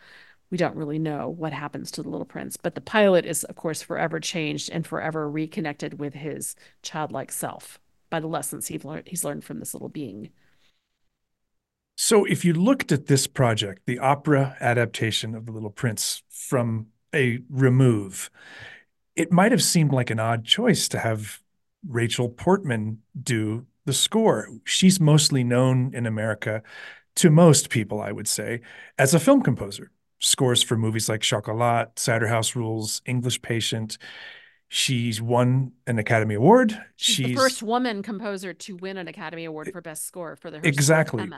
We 0.55 0.59
don't 0.59 0.77
really 0.77 1.01
know 1.01 1.29
what 1.29 1.53
happens 1.53 1.91
to 1.91 2.03
the 2.05 2.09
little 2.09 2.25
prince, 2.25 2.57
but 2.57 2.77
the 2.77 2.81
pilot 2.81 3.27
is, 3.27 3.43
of 3.43 3.57
course, 3.57 3.83
forever 3.83 4.21
changed 4.21 4.71
and 4.71 4.87
forever 4.87 5.29
reconnected 5.29 5.99
with 5.99 6.15
his 6.15 6.55
childlike 6.81 7.33
self 7.33 7.81
by 8.09 8.21
the 8.21 8.29
lessons 8.29 8.69
he's 8.69 8.85
learned 8.85 9.09
he's 9.09 9.25
learned 9.25 9.43
from 9.43 9.59
this 9.59 9.75
little 9.75 9.89
being. 9.89 10.31
So, 11.97 12.25
if 12.25 12.45
you 12.45 12.53
looked 12.53 12.93
at 12.93 13.07
this 13.07 13.27
project, 13.27 13.83
the 13.87 13.99
opera 13.99 14.57
adaptation 14.61 15.35
of 15.35 15.47
The 15.47 15.51
Little 15.51 15.71
Prince, 15.71 16.23
from 16.31 16.87
a 17.13 17.41
remove, 17.51 18.31
it 19.17 19.33
might 19.33 19.51
have 19.51 19.61
seemed 19.61 19.93
like 19.93 20.11
an 20.11 20.21
odd 20.21 20.45
choice 20.45 20.87
to 20.87 21.01
have 21.01 21.41
Rachel 21.85 22.29
Portman 22.29 23.03
do 23.21 23.67
the 23.87 23.93
score. 23.93 24.51
She's 24.63 25.01
mostly 25.01 25.43
known 25.43 25.93
in 25.93 26.07
America 26.07 26.63
to 27.17 27.29
most 27.29 27.71
people, 27.71 28.01
I 28.01 28.13
would 28.13 28.29
say, 28.29 28.61
as 28.97 29.15
a 29.15 29.19
film 29.19 29.43
composer. 29.43 29.91
Scores 30.25 30.63
for 30.63 30.77
movies 30.77 31.09
like 31.09 31.21
Chocolat, 31.21 31.99
Cider 31.99 32.27
House 32.27 32.57
Rules, 32.57 33.03
English 33.07 33.43
Patient. 33.43 33.99
She's 34.69 35.23
won 35.23 35.73
an 35.87 35.99
Academy 35.99 36.35
Award. 36.35 36.77
She's, 36.97 37.17
She's 37.17 37.27
the 37.27 37.35
first 37.35 37.63
woman 37.63 38.03
composer 38.03 38.53
to 38.53 38.77
win 38.77 38.97
an 38.97 39.07
Academy 39.07 39.45
Award 39.45 39.71
for 39.71 39.81
Best 39.81 40.07
Score 40.07 40.37
for 40.37 40.51
the 40.51 40.67
exactly. 40.67 41.31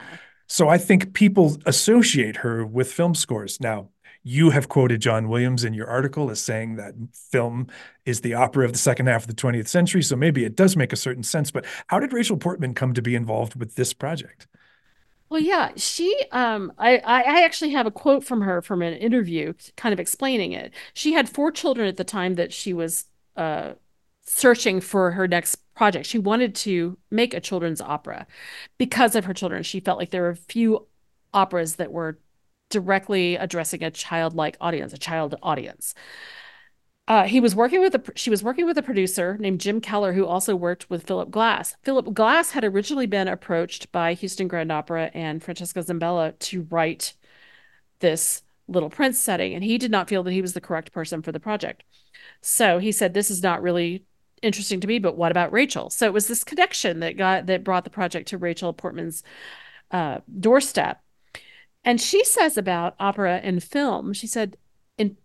So 0.47 0.69
I 0.69 0.79
think 0.79 1.13
people 1.13 1.59
associate 1.67 2.37
her 2.37 2.65
with 2.65 2.93
film 2.93 3.15
scores. 3.15 3.61
Now, 3.61 3.91
you 4.23 4.51
have 4.51 4.69
quoted 4.69 5.01
John 5.01 5.29
Williams 5.29 5.65
in 5.65 5.73
your 5.73 5.87
article 5.87 6.31
as 6.31 6.41
saying 6.41 6.77
that 6.77 6.95
film 7.13 7.69
is 8.05 8.23
the 8.23 8.35
opera 8.35 8.65
of 8.65 8.73
the 8.73 8.79
second 8.79 9.07
half 9.07 9.23
of 9.23 9.29
the 9.29 9.35
20th 9.35 9.69
century. 9.69 10.03
So 10.03 10.17
maybe 10.17 10.45
it 10.45 10.57
does 10.57 10.77
make 10.77 10.93
a 10.93 10.97
certain 10.97 11.23
sense. 11.23 11.51
But 11.51 11.65
how 11.89 12.01
did 12.01 12.13
Rachel 12.13 12.37
Portman 12.37 12.75
come 12.75 12.93
to 12.95 13.03
be 13.03 13.15
involved 13.15 13.55
with 13.55 13.77
this 13.77 13.93
project? 13.93 14.47
Well, 15.29 15.41
yeah, 15.41 15.73
she. 15.77 16.17
Um, 16.31 16.73
I 16.79 16.99
I 16.99 17.45
actually 17.45 17.71
have 17.73 17.87
a 17.87 17.91
quote 17.91 18.23
from 18.25 18.43
her 18.43 18.63
from 18.63 18.81
an 18.83 18.95
interview, 18.95 19.55
kind 19.77 19.93
of 19.93 19.99
explaining 19.99 20.53
it. 20.53 20.73
She 20.95 21.15
had 21.15 21.29
four 21.29 21.51
children 21.51 21.89
at 21.89 21.97
the 21.97 22.05
time 22.05 22.35
that 22.35 22.53
she 22.53 22.73
was 22.73 23.07
uh, 23.37 23.73
searching 24.25 24.81
for 24.81 25.13
her 25.13 25.27
next 25.27 25.57
project. 25.75 26.07
She 26.07 26.19
wanted 26.19 26.55
to 26.57 26.97
make 27.11 27.35
a 27.35 27.41
children's 27.41 27.81
opera 27.81 28.27
because 28.79 29.17
of 29.17 29.25
her 29.25 29.35
children. 29.35 29.63
She 29.65 29.81
felt 29.81 29.99
like 29.99 30.11
there 30.11 30.23
were 30.23 30.31
a 30.31 30.37
few 30.37 30.87
operas 31.35 31.77
that 31.77 31.93
were 31.93 32.19
directly 32.71 33.37
addressing 33.37 33.83
a 33.83 33.91
childlike 33.91 34.57
audience, 34.61 34.93
a 34.93 34.99
child 34.99 35.35
audience. 35.43 35.95
Uh, 37.09 37.25
he 37.25 37.39
was 37.39 37.55
working 37.55 37.81
with 37.81 37.95
a 37.95 38.03
she 38.17 38.31
was 38.31 38.43
working 38.43 38.67
with 38.67 38.77
a 38.77 38.83
producer 38.83 39.37
named 39.39 39.61
Jim 39.61 39.81
Keller 39.81 40.13
who 40.13 40.27
also 40.27 40.57
worked 40.57 40.91
with 40.91 41.07
Philip 41.07 41.31
Glass. 41.31 41.77
Philip 41.83 42.13
Glass 42.13 42.51
had 42.51 42.65
originally 42.65 43.07
been 43.07 43.29
approached 43.29 43.93
by 43.93 44.15
Houston 44.15 44.49
Grand 44.49 44.73
Opera 44.73 45.11
and 45.15 45.43
Francesca 45.43 45.81
Zambello 45.81 46.37
to 46.39 46.63
write 46.63 47.15
this 48.01 48.43
Little 48.69 48.91
Prince 48.91 49.19
setting, 49.19 49.55
and 49.55 49.63
he 49.63 49.79
did 49.79 49.93
not 49.93 50.09
feel 50.09 50.25
that 50.25 50.33
he 50.33 50.43
was 50.43 50.55
the 50.55 50.61
correct 50.61 50.93
person 50.93 51.23
for 51.23 51.31
the 51.31 51.39
project. 51.39 51.85
So 52.41 52.79
he 52.79 52.91
said, 52.91 53.15
"This 53.15 53.31
is 53.31 53.43
not 53.43 53.63
really 53.63 54.05
interesting 54.43 54.81
to 54.81 54.89
me, 54.89 54.99
but 54.99 55.17
what 55.17 55.31
about 55.31 55.53
Rachel?" 55.53 55.91
So 55.91 56.07
it 56.07 56.13
was 56.13 56.27
this 56.27 56.43
connection 56.43 56.99
that 57.01 57.17
got 57.17 57.47
that 57.47 57.63
brought 57.63 57.85
the 57.85 57.91
project 57.91 58.29
to 58.29 58.39
Rachel 58.39 58.73
Portman's 58.73 59.23
uh, 59.93 60.19
doorstep. 60.41 61.01
And 61.85 62.01
she 62.01 62.25
says 62.25 62.57
about 62.59 62.97
opera 62.99 63.41
and 63.45 63.63
film, 63.63 64.13
she 64.13 64.27
said, 64.27 64.57
in 64.99 65.17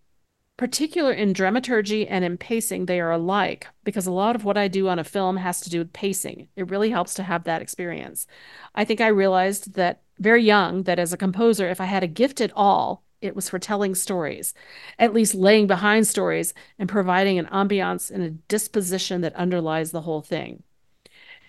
particular 0.61 1.11
in 1.11 1.33
dramaturgy 1.33 2.07
and 2.07 2.23
in 2.23 2.37
pacing, 2.37 2.85
they 2.85 2.99
are 2.99 3.09
alike 3.09 3.65
because 3.83 4.05
a 4.05 4.11
lot 4.11 4.35
of 4.35 4.45
what 4.45 4.59
I 4.59 4.67
do 4.67 4.89
on 4.89 4.99
a 4.99 5.03
film 5.03 5.37
has 5.37 5.59
to 5.61 5.71
do 5.71 5.79
with 5.79 5.91
pacing. 5.91 6.49
It 6.55 6.69
really 6.69 6.91
helps 6.91 7.15
to 7.15 7.23
have 7.23 7.45
that 7.45 7.63
experience. 7.63 8.27
I 8.75 8.85
think 8.85 9.01
I 9.01 9.07
realized 9.07 9.73
that 9.73 10.01
very 10.19 10.43
young 10.43 10.83
that 10.83 10.99
as 10.99 11.11
a 11.11 11.17
composer, 11.17 11.67
if 11.67 11.81
I 11.81 11.85
had 11.85 12.03
a 12.03 12.07
gift 12.07 12.41
at 12.41 12.51
all, 12.55 13.01
it 13.21 13.35
was 13.35 13.49
for 13.49 13.57
telling 13.57 13.95
stories, 13.95 14.53
at 14.99 15.15
least 15.15 15.33
laying 15.33 15.65
behind 15.65 16.05
stories 16.05 16.53
and 16.77 16.87
providing 16.87 17.39
an 17.39 17.47
ambiance 17.47 18.11
and 18.11 18.21
a 18.21 18.29
disposition 18.29 19.21
that 19.21 19.33
underlies 19.33 19.89
the 19.89 20.01
whole 20.01 20.21
thing. 20.21 20.61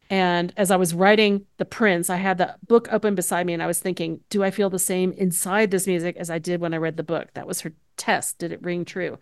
And 0.08 0.54
as 0.56 0.70
I 0.70 0.76
was 0.76 0.94
writing 0.94 1.44
The 1.58 1.66
Prince, 1.66 2.08
I 2.08 2.16
had 2.16 2.38
the 2.38 2.56
book 2.66 2.88
open 2.90 3.14
beside 3.14 3.46
me 3.46 3.52
and 3.52 3.62
I 3.62 3.66
was 3.66 3.78
thinking, 3.78 4.20
do 4.30 4.42
I 4.42 4.50
feel 4.50 4.70
the 4.70 4.78
same 4.78 5.12
inside 5.12 5.70
this 5.70 5.86
music 5.86 6.16
as 6.16 6.30
I 6.30 6.38
did 6.38 6.62
when 6.62 6.72
I 6.72 6.78
read 6.78 6.96
the 6.96 7.02
book? 7.02 7.28
That 7.34 7.46
was 7.46 7.60
her 7.60 7.74
test. 7.96 8.38
Did 8.38 8.52
it 8.52 8.62
ring 8.62 8.84
true? 8.84 9.18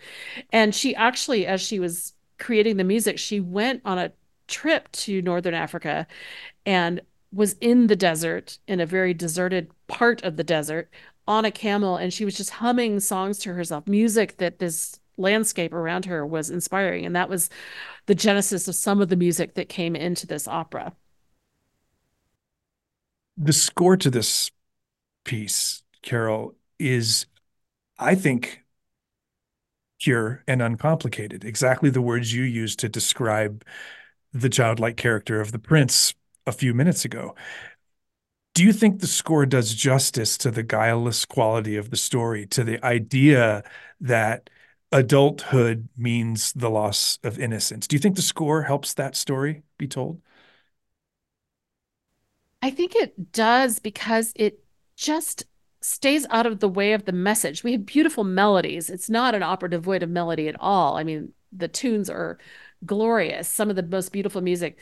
And 0.52 0.74
she 0.74 0.94
actually, 0.94 1.46
as 1.46 1.60
she 1.60 1.78
was 1.78 2.14
creating 2.38 2.76
the 2.76 2.84
music, 2.84 3.18
she 3.18 3.40
went 3.40 3.82
on 3.84 3.98
a 3.98 4.12
trip 4.48 4.90
to 4.92 5.22
Northern 5.22 5.54
Africa 5.54 6.06
and 6.66 7.00
was 7.32 7.54
in 7.60 7.86
the 7.86 7.96
desert, 7.96 8.58
in 8.66 8.80
a 8.80 8.86
very 8.86 9.14
deserted 9.14 9.70
part 9.86 10.22
of 10.24 10.36
the 10.36 10.44
desert, 10.44 10.90
on 11.28 11.44
a 11.44 11.50
camel. 11.50 11.96
And 11.96 12.12
she 12.12 12.24
was 12.24 12.36
just 12.36 12.50
humming 12.50 13.00
songs 13.00 13.38
to 13.40 13.54
herself, 13.54 13.86
music 13.86 14.38
that 14.38 14.58
this 14.58 14.98
landscape 15.16 15.72
around 15.72 16.06
her 16.06 16.26
was 16.26 16.50
inspiring. 16.50 17.06
And 17.06 17.14
that 17.14 17.28
was 17.28 17.50
the 18.06 18.14
genesis 18.14 18.66
of 18.66 18.74
some 18.74 19.00
of 19.00 19.08
the 19.08 19.16
music 19.16 19.54
that 19.54 19.68
came 19.68 19.94
into 19.94 20.26
this 20.26 20.48
opera. 20.48 20.92
The 23.36 23.52
score 23.52 23.96
to 23.98 24.10
this 24.10 24.50
piece, 25.24 25.82
Carol, 26.02 26.54
is, 26.78 27.26
I 28.00 28.14
think, 28.16 28.64
pure 30.00 30.42
and 30.48 30.62
uncomplicated. 30.62 31.44
Exactly 31.44 31.90
the 31.90 32.00
words 32.00 32.32
you 32.32 32.42
used 32.42 32.78
to 32.80 32.88
describe 32.88 33.64
the 34.32 34.48
childlike 34.48 34.96
character 34.96 35.40
of 35.40 35.52
the 35.52 35.58
prince 35.58 36.14
a 36.46 36.52
few 36.52 36.72
minutes 36.74 37.04
ago. 37.04 37.34
Do 38.54 38.64
you 38.64 38.72
think 38.72 39.00
the 39.00 39.06
score 39.06 39.46
does 39.46 39.74
justice 39.74 40.36
to 40.38 40.50
the 40.50 40.62
guileless 40.62 41.24
quality 41.24 41.76
of 41.76 41.90
the 41.90 41.96
story, 41.96 42.46
to 42.48 42.64
the 42.64 42.84
idea 42.84 43.62
that 44.00 44.50
adulthood 44.92 45.88
means 45.96 46.52
the 46.52 46.70
loss 46.70 47.18
of 47.22 47.38
innocence. 47.38 47.86
Do 47.86 47.96
you 47.96 48.00
think 48.00 48.16
the 48.16 48.22
score 48.22 48.62
helps 48.62 48.94
that 48.94 49.16
story 49.16 49.62
be 49.78 49.86
told? 49.86 50.20
I 52.62 52.70
think 52.70 52.94
it 52.94 53.32
does 53.32 53.78
because 53.78 54.32
it 54.36 54.60
just 54.96 55.44
stays 55.80 56.26
out 56.30 56.46
of 56.46 56.60
the 56.60 56.68
way 56.68 56.92
of 56.92 57.04
the 57.04 57.12
message. 57.12 57.64
We 57.64 57.72
have 57.72 57.86
beautiful 57.86 58.24
melodies. 58.24 58.90
It's 58.90 59.08
not 59.08 59.34
an 59.34 59.42
opera 59.42 59.70
devoid 59.70 60.02
of 60.02 60.10
melody 60.10 60.48
at 60.48 60.56
all. 60.60 60.96
I 60.96 61.04
mean, 61.04 61.32
the 61.52 61.68
tunes 61.68 62.10
are 62.10 62.38
glorious. 62.84 63.48
Some 63.48 63.70
of 63.70 63.76
the 63.76 63.82
most 63.82 64.12
beautiful 64.12 64.40
music 64.40 64.78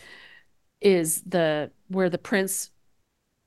is 0.80 1.22
the 1.22 1.70
where 1.88 2.10
the 2.10 2.18
prince 2.18 2.70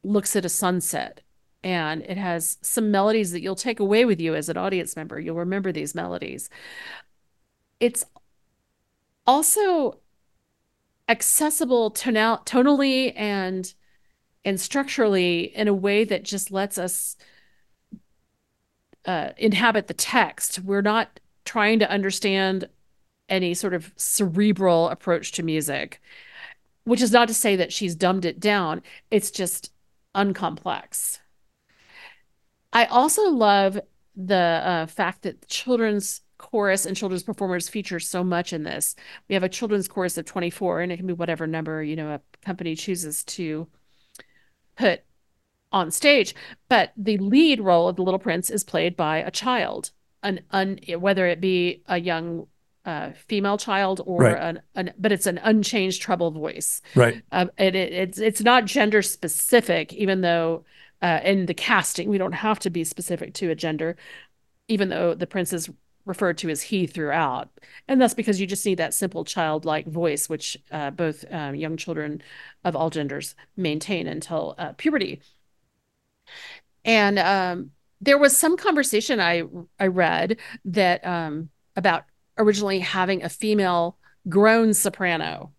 looks 0.03 0.35
at 0.35 0.45
a 0.45 0.49
sunset 0.49 1.21
and 1.63 2.01
it 2.03 2.17
has 2.17 2.57
some 2.61 2.89
melodies 2.89 3.31
that 3.31 3.41
you'll 3.41 3.55
take 3.55 3.79
away 3.79 4.03
with 4.03 4.19
you 4.19 4.33
as 4.33 4.49
an 4.49 4.57
audience 4.57 4.95
member. 4.95 5.19
You'll 5.19 5.35
remember 5.35 5.71
these 5.71 5.93
melodies. 5.93 6.49
It's 7.79 8.03
also 9.27 9.99
accessible 11.07 11.91
tonal 11.91 12.39
tonally 12.45 13.13
and 13.15 13.73
and 14.43 14.59
structurally 14.59 15.55
in 15.55 15.67
a 15.67 15.73
way 15.73 16.03
that 16.03 16.23
just 16.23 16.51
lets 16.51 16.77
us 16.77 17.15
uh, 19.05 19.29
inhabit 19.37 19.87
the 19.87 19.93
text. 19.93 20.59
We're 20.59 20.81
not 20.81 21.19
trying 21.45 21.79
to 21.79 21.89
understand 21.89 22.69
any 23.29 23.53
sort 23.53 23.73
of 23.73 23.93
cerebral 23.97 24.89
approach 24.89 25.31
to 25.33 25.43
music. 25.43 26.01
which 26.85 27.01
is 27.01 27.11
not 27.11 27.27
to 27.27 27.33
say 27.33 27.55
that 27.55 27.73
she's 27.73 27.95
dumbed 27.95 28.25
it 28.25 28.39
down. 28.39 28.81
It's 29.11 29.31
just 29.31 29.71
uncomplex. 30.15 31.19
I 32.73 32.85
also 32.85 33.29
love 33.29 33.79
the 34.15 34.35
uh, 34.35 34.85
fact 34.87 35.23
that 35.23 35.47
children's 35.47 36.21
chorus 36.37 36.85
and 36.85 36.97
children's 36.97 37.23
performers 37.23 37.69
feature 37.69 37.99
so 37.99 38.23
much 38.23 38.53
in 38.53 38.63
this. 38.63 38.95
We 39.29 39.35
have 39.35 39.43
a 39.43 39.49
children's 39.49 39.87
chorus 39.87 40.17
of 40.17 40.25
24, 40.25 40.81
and 40.81 40.91
it 40.91 40.97
can 40.97 41.07
be 41.07 41.13
whatever 41.13 41.47
number, 41.47 41.83
you 41.83 41.95
know, 41.95 42.11
a 42.15 42.21
company 42.43 42.75
chooses 42.75 43.23
to 43.25 43.67
put 44.75 45.03
on 45.71 45.91
stage. 45.91 46.35
But 46.69 46.91
the 46.97 47.17
lead 47.17 47.61
role 47.61 47.87
of 47.87 47.95
the 47.95 48.03
Little 48.03 48.19
Prince 48.19 48.49
is 48.49 48.63
played 48.63 48.95
by 48.95 49.17
a 49.17 49.31
child, 49.31 49.91
an 50.23 50.41
un, 50.51 50.79
whether 50.99 51.27
it 51.27 51.41
be 51.41 51.83
a 51.87 51.99
young 51.99 52.47
uh, 52.85 53.11
female 53.27 53.57
child 53.57 54.01
or 54.05 54.21
right. 54.21 54.37
an, 54.37 54.61
an, 54.75 54.93
but 54.97 55.11
it's 55.11 55.27
an 55.27 55.39
unchanged 55.43 56.01
treble 56.01 56.31
voice. 56.31 56.81
Right. 56.95 57.21
Um, 57.31 57.51
and 57.57 57.75
it, 57.75 57.93
it's 57.93 58.19
it's 58.19 58.41
not 58.41 58.65
gender 58.65 59.01
specific, 59.01 59.93
even 59.93 60.21
though 60.21 60.65
uh, 61.01 61.19
in 61.23 61.45
the 61.45 61.53
casting 61.53 62.09
we 62.09 62.17
don't 62.17 62.31
have 62.33 62.59
to 62.59 62.69
be 62.69 62.83
specific 62.83 63.33
to 63.35 63.51
a 63.51 63.55
gender, 63.55 63.97
even 64.67 64.89
though 64.89 65.13
the 65.13 65.27
prince 65.27 65.53
is 65.53 65.69
referred 66.05 66.39
to 66.39 66.49
as 66.49 66.63
he 66.63 66.87
throughout, 66.87 67.49
and 67.87 68.01
that's 68.01 68.15
because 68.15 68.41
you 68.41 68.47
just 68.47 68.65
need 68.65 68.79
that 68.79 68.95
simple 68.95 69.23
childlike 69.23 69.85
voice, 69.85 70.27
which 70.27 70.57
uh, 70.71 70.89
both 70.89 71.23
um, 71.31 71.53
young 71.53 71.77
children 71.77 72.23
of 72.63 72.75
all 72.75 72.89
genders 72.89 73.35
maintain 73.55 74.07
until 74.07 74.55
uh, 74.57 74.73
puberty. 74.73 75.21
And 76.83 77.19
um, 77.19 77.71
there 77.99 78.17
was 78.17 78.35
some 78.35 78.57
conversation 78.57 79.19
I 79.19 79.43
I 79.79 79.87
read 79.87 80.37
that 80.65 81.05
um, 81.05 81.49
about 81.75 82.05
originally 82.37 82.79
having 82.79 83.23
a 83.23 83.29
female 83.29 83.97
grown 84.27 84.73
soprano 84.73 85.51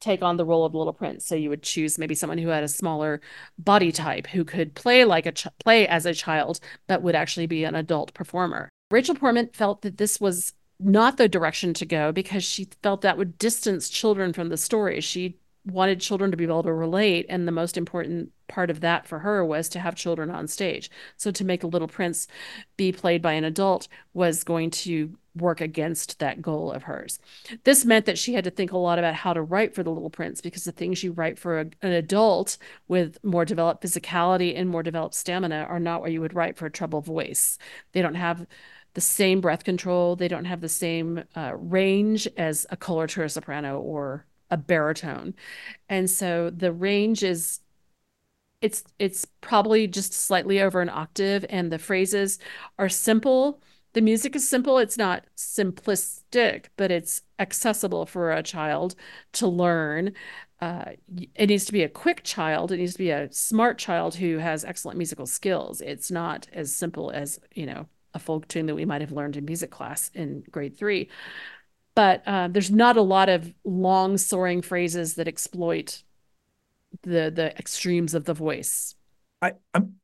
take 0.00 0.22
on 0.22 0.36
the 0.36 0.44
role 0.44 0.64
of 0.64 0.74
Little 0.74 0.92
Prince. 0.92 1.26
So 1.26 1.34
you 1.34 1.50
would 1.50 1.62
choose 1.62 1.98
maybe 1.98 2.14
someone 2.14 2.38
who 2.38 2.48
had 2.48 2.62
a 2.62 2.68
smaller 2.68 3.20
body 3.58 3.90
type 3.90 4.28
who 4.28 4.44
could 4.44 4.74
play 4.74 5.04
like 5.04 5.26
a 5.26 5.32
ch- 5.32 5.48
play 5.58 5.88
as 5.88 6.06
a 6.06 6.14
child, 6.14 6.60
but 6.86 7.02
would 7.02 7.16
actually 7.16 7.46
be 7.46 7.64
an 7.64 7.74
adult 7.74 8.14
performer. 8.14 8.68
Rachel 8.90 9.16
Portman 9.16 9.50
felt 9.52 9.82
that 9.82 9.98
this 9.98 10.20
was 10.20 10.52
not 10.78 11.16
the 11.16 11.28
direction 11.28 11.74
to 11.74 11.84
go 11.84 12.12
because 12.12 12.44
she 12.44 12.68
felt 12.82 13.00
that 13.00 13.18
would 13.18 13.38
distance 13.38 13.88
children 13.88 14.32
from 14.32 14.48
the 14.48 14.56
story. 14.56 15.00
She 15.00 15.36
wanted 15.64 16.00
children 16.00 16.30
to 16.30 16.36
be 16.36 16.44
able 16.44 16.62
to 16.62 16.72
relate 16.72 17.26
and 17.28 17.46
the 17.46 17.52
most 17.52 17.76
important 17.76 18.32
part 18.48 18.70
of 18.70 18.80
that 18.80 19.06
for 19.06 19.20
her 19.20 19.44
was 19.44 19.68
to 19.68 19.80
have 19.80 19.94
children 19.94 20.30
on 20.30 20.48
stage. 20.48 20.90
So 21.16 21.30
to 21.30 21.44
make 21.44 21.62
a 21.62 21.66
little 21.66 21.88
prince 21.88 22.26
be 22.76 22.92
played 22.92 23.20
by 23.22 23.34
an 23.34 23.44
adult 23.44 23.88
was 24.14 24.44
going 24.44 24.70
to 24.70 25.16
work 25.36 25.60
against 25.60 26.18
that 26.18 26.42
goal 26.42 26.72
of 26.72 26.84
hers. 26.84 27.18
This 27.64 27.84
meant 27.84 28.06
that 28.06 28.18
she 28.18 28.34
had 28.34 28.44
to 28.44 28.50
think 28.50 28.72
a 28.72 28.78
lot 28.78 28.98
about 28.98 29.14
how 29.14 29.32
to 29.32 29.42
write 29.42 29.74
for 29.74 29.82
the 29.82 29.90
little 29.90 30.10
prince 30.10 30.40
because 30.40 30.64
the 30.64 30.72
things 30.72 31.02
you 31.02 31.12
write 31.12 31.38
for 31.38 31.60
a, 31.60 31.66
an 31.82 31.92
adult 31.92 32.58
with 32.88 33.18
more 33.22 33.44
developed 33.44 33.84
physicality 33.84 34.58
and 34.58 34.68
more 34.68 34.82
developed 34.82 35.14
stamina 35.14 35.66
are 35.68 35.78
not 35.78 36.00
what 36.00 36.12
you 36.12 36.20
would 36.20 36.34
write 36.34 36.56
for 36.56 36.66
a 36.66 36.70
treble 36.70 37.00
voice. 37.00 37.58
They 37.92 38.02
don't 38.02 38.14
have 38.14 38.46
the 38.94 39.00
same 39.00 39.40
breath 39.40 39.64
control. 39.64 40.16
They 40.16 40.28
don't 40.28 40.46
have 40.46 40.60
the 40.60 40.68
same 40.68 41.22
uh, 41.36 41.52
range 41.54 42.26
as 42.36 42.66
a 42.70 42.76
coloratura 42.76 43.30
soprano 43.30 43.78
or 43.78 44.24
a 44.50 44.56
baritone. 44.56 45.34
And 45.88 46.08
so 46.08 46.50
the 46.50 46.72
range 46.72 47.22
is 47.22 47.60
it's 48.60 48.82
it's 48.98 49.24
probably 49.40 49.86
just 49.86 50.12
slightly 50.12 50.60
over 50.60 50.80
an 50.80 50.88
octave 50.88 51.44
and 51.48 51.70
the 51.70 51.78
phrases 51.78 52.38
are 52.78 52.88
simple. 52.88 53.62
The 53.92 54.00
music 54.02 54.36
is 54.36 54.48
simple. 54.48 54.78
It's 54.78 54.98
not 54.98 55.24
simplistic, 55.36 56.66
but 56.76 56.90
it's 56.90 57.22
accessible 57.38 58.04
for 58.06 58.32
a 58.32 58.42
child 58.42 58.94
to 59.34 59.46
learn. 59.46 60.12
Uh, 60.60 60.92
it 61.34 61.48
needs 61.48 61.64
to 61.66 61.72
be 61.72 61.82
a 61.82 61.88
quick 61.88 62.22
child. 62.24 62.72
It 62.72 62.78
needs 62.78 62.92
to 62.94 62.98
be 62.98 63.10
a 63.10 63.32
smart 63.32 63.78
child 63.78 64.16
who 64.16 64.38
has 64.38 64.64
excellent 64.64 64.98
musical 64.98 65.26
skills. 65.26 65.80
It's 65.80 66.10
not 66.10 66.48
as 66.52 66.74
simple 66.74 67.10
as, 67.10 67.38
you 67.54 67.64
know, 67.64 67.86
a 68.14 68.18
folk 68.18 68.48
tune 68.48 68.66
that 68.66 68.74
we 68.74 68.84
might 68.84 69.00
have 69.00 69.12
learned 69.12 69.36
in 69.36 69.44
music 69.44 69.70
class 69.70 70.10
in 70.14 70.42
grade 70.50 70.76
three 70.76 71.08
but 71.98 72.22
uh, 72.28 72.46
there's 72.46 72.70
not 72.70 72.96
a 72.96 73.02
lot 73.02 73.28
of 73.28 73.52
long 73.64 74.16
soaring 74.16 74.62
phrases 74.62 75.14
that 75.14 75.26
exploit 75.26 76.04
the 77.02 77.28
the 77.34 77.52
extremes 77.58 78.14
of 78.14 78.24
the 78.24 78.34
voice. 78.34 78.94
I 79.42 79.54
I'm, 79.74 79.96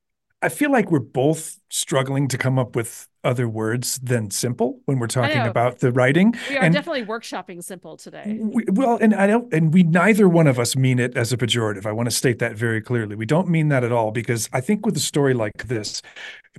I 0.45 0.51
feel 0.51 0.71
like 0.71 0.91
we're 0.91 0.99
both 0.99 1.59
struggling 1.71 2.29
to 2.29 2.37
come 2.37 2.59
up 2.59 2.77
with 2.77 3.09
other 3.25 3.49
words 3.49 3.99
than 4.01 4.31
simple 4.31 4.79
when 4.85 4.99
we're 4.99 5.07
talking 5.07 5.41
about 5.41 5.79
the 5.79 5.91
writing. 5.91 6.35
We 6.51 6.59
are 6.59 6.63
and 6.65 6.75
definitely 6.75 7.07
workshopping 7.07 7.65
simple 7.65 7.97
today. 7.97 8.39
We, 8.39 8.65
well, 8.71 8.99
and 9.01 9.15
I 9.15 9.27
don't, 9.27 9.51
and 9.55 9.73
we 9.73 9.85
neither 9.85 10.29
one 10.29 10.47
of 10.47 10.59
us 10.59 10.77
mean 10.77 10.99
it 10.99 11.17
as 11.17 11.33
a 11.33 11.39
pejorative. 11.39 11.87
I 11.87 11.93
want 11.93 12.09
to 12.09 12.15
state 12.15 12.41
that 12.41 12.57
very 12.57 12.83
clearly. 12.83 13.17
We 13.17 13.25
don't 13.25 13.49
mean 13.49 13.69
that 13.69 13.85
at 13.85 13.93
all 13.93 14.11
because 14.11 14.51
I 14.53 14.61
think 14.61 14.85
with 14.85 14.95
a 14.99 15.01
story 15.01 15.33
like 15.33 15.69
this, 15.69 16.03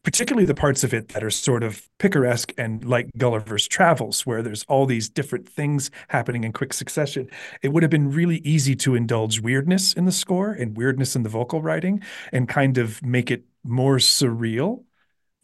particularly 0.02 0.48
the 0.48 0.56
parts 0.56 0.84
of 0.84 0.92
it 0.92 1.10
that 1.10 1.24
are 1.24 1.30
sort 1.30 1.64
of 1.64 1.88
picaresque 2.00 2.52
and 2.58 2.84
like 2.84 3.12
Gulliver's 3.18 3.68
Travels, 3.68 4.26
where 4.26 4.42
there's 4.42 4.64
all 4.64 4.88
these 4.88 5.08
different 5.08 5.48
things 5.48 5.92
happening 6.08 6.44
in 6.44 6.54
quick 6.54 6.74
succession, 6.74 7.30
it 7.62 7.70
would 7.70 7.84
have 7.84 7.92
been 7.92 8.10
really 8.10 8.38
easy 8.38 8.76
to 8.78 8.96
indulge 8.96 9.40
weirdness 9.40 9.94
in 9.94 10.06
the 10.06 10.12
score 10.12 10.52
and 10.52 10.76
weirdness 10.76 11.16
in 11.16 11.22
the 11.22 11.30
vocal 11.30 11.62
writing 11.62 12.02
and 12.34 12.50
kind 12.50 12.80
of 12.80 13.04
make 13.04 13.30
it 13.30 13.46
more 13.66 13.98
surreal 13.98 14.84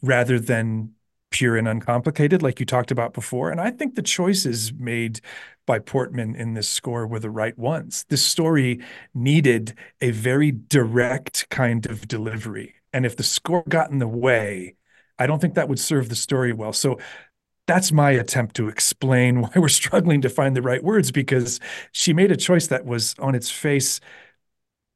rather 0.00 0.38
than 0.38 0.92
pure 1.30 1.56
and 1.56 1.66
uncomplicated, 1.66 2.42
like 2.42 2.60
you 2.60 2.66
talked 2.66 2.90
about 2.90 3.14
before. 3.14 3.50
And 3.50 3.60
I 3.60 3.70
think 3.70 3.94
the 3.94 4.02
choices 4.02 4.72
made 4.72 5.20
by 5.66 5.78
Portman 5.78 6.34
in 6.36 6.54
this 6.54 6.68
score 6.68 7.06
were 7.06 7.18
the 7.18 7.30
right 7.30 7.56
ones. 7.58 8.04
This 8.08 8.24
story 8.24 8.80
needed 9.14 9.74
a 10.00 10.10
very 10.10 10.52
direct 10.52 11.48
kind 11.50 11.86
of 11.86 12.06
delivery. 12.06 12.74
And 12.92 13.06
if 13.06 13.16
the 13.16 13.22
score 13.22 13.64
got 13.68 13.90
in 13.90 13.98
the 13.98 14.08
way, 14.08 14.76
I 15.18 15.26
don't 15.26 15.40
think 15.40 15.54
that 15.54 15.68
would 15.68 15.80
serve 15.80 16.08
the 16.08 16.16
story 16.16 16.52
well. 16.52 16.72
So 16.72 16.98
that's 17.66 17.92
my 17.92 18.10
attempt 18.10 18.56
to 18.56 18.68
explain 18.68 19.40
why 19.42 19.50
we're 19.56 19.68
struggling 19.68 20.20
to 20.22 20.28
find 20.28 20.54
the 20.54 20.62
right 20.62 20.82
words 20.82 21.10
because 21.10 21.60
she 21.92 22.12
made 22.12 22.30
a 22.30 22.36
choice 22.36 22.66
that 22.68 22.84
was 22.84 23.14
on 23.18 23.34
its 23.34 23.50
face 23.50 24.00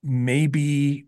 maybe 0.02 1.06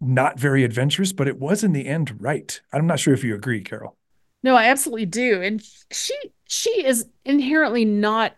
not 0.00 0.38
very 0.38 0.64
adventurous, 0.64 1.12
but 1.12 1.28
it 1.28 1.38
was 1.38 1.64
in 1.64 1.72
the 1.72 1.86
end 1.86 2.20
right. 2.20 2.60
I'm 2.72 2.86
not 2.86 3.00
sure 3.00 3.14
if 3.14 3.24
you 3.24 3.34
agree, 3.34 3.62
Carol. 3.62 3.96
No, 4.42 4.54
I 4.56 4.66
absolutely 4.66 5.06
do. 5.06 5.42
And 5.42 5.62
she 5.90 6.14
she 6.46 6.84
is 6.86 7.06
inherently 7.24 7.84
not 7.84 8.36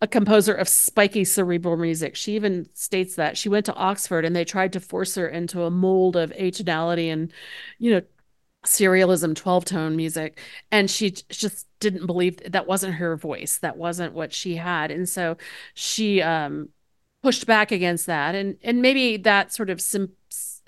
a 0.00 0.06
composer 0.06 0.54
of 0.54 0.68
spiky 0.68 1.24
cerebral 1.24 1.76
music. 1.76 2.14
She 2.14 2.34
even 2.36 2.68
states 2.74 3.16
that 3.16 3.36
she 3.36 3.48
went 3.48 3.66
to 3.66 3.74
Oxford 3.74 4.24
and 4.24 4.34
they 4.34 4.44
tried 4.44 4.72
to 4.74 4.80
force 4.80 5.14
her 5.16 5.26
into 5.28 5.62
a 5.64 5.70
mold 5.70 6.16
of 6.16 6.30
atonality 6.32 7.08
and, 7.12 7.32
you 7.78 7.92
know, 7.92 8.02
serialism 8.66 9.34
12 9.36 9.64
tone 9.64 9.96
music 9.96 10.40
and 10.72 10.90
she 10.90 11.12
just 11.12 11.66
didn't 11.78 12.06
believe 12.06 12.36
that 12.50 12.66
wasn't 12.66 12.92
her 12.92 13.16
voice 13.16 13.58
that 13.58 13.76
wasn't 13.76 14.12
what 14.12 14.32
she 14.32 14.56
had 14.56 14.90
and 14.90 15.08
so 15.08 15.36
she 15.74 16.20
um 16.20 16.68
pushed 17.22 17.46
back 17.46 17.70
against 17.70 18.06
that 18.06 18.34
and 18.34 18.56
and 18.62 18.82
maybe 18.82 19.16
that 19.16 19.52
sort 19.52 19.70
of 19.70 19.80
sim- 19.80 20.12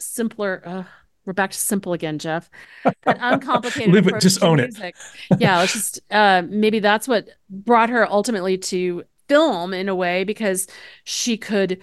simpler 0.00 0.62
uh, 0.64 0.84
we're 1.24 1.34
back 1.34 1.50
to 1.52 1.58
simple 1.58 1.92
again, 1.92 2.18
Jeff. 2.18 2.50
That 3.04 3.18
uncomplicated 3.20 3.92
Live 3.94 4.08
it, 4.08 4.20
just 4.20 4.42
own 4.42 4.56
music. 4.56 4.96
it. 5.30 5.40
yeah, 5.40 5.58
let's 5.58 5.72
just 5.72 6.00
uh, 6.10 6.42
maybe 6.48 6.80
that's 6.80 7.06
what 7.06 7.28
brought 7.48 7.90
her 7.90 8.10
ultimately 8.10 8.58
to 8.58 9.04
film 9.28 9.72
in 9.72 9.88
a 9.88 9.94
way 9.94 10.24
because 10.24 10.66
she 11.04 11.36
could. 11.36 11.82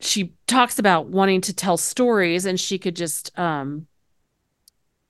She 0.00 0.34
talks 0.46 0.78
about 0.78 1.08
wanting 1.08 1.40
to 1.42 1.54
tell 1.54 1.76
stories, 1.76 2.44
and 2.44 2.60
she 2.60 2.78
could 2.78 2.94
just 2.94 3.36
um, 3.38 3.86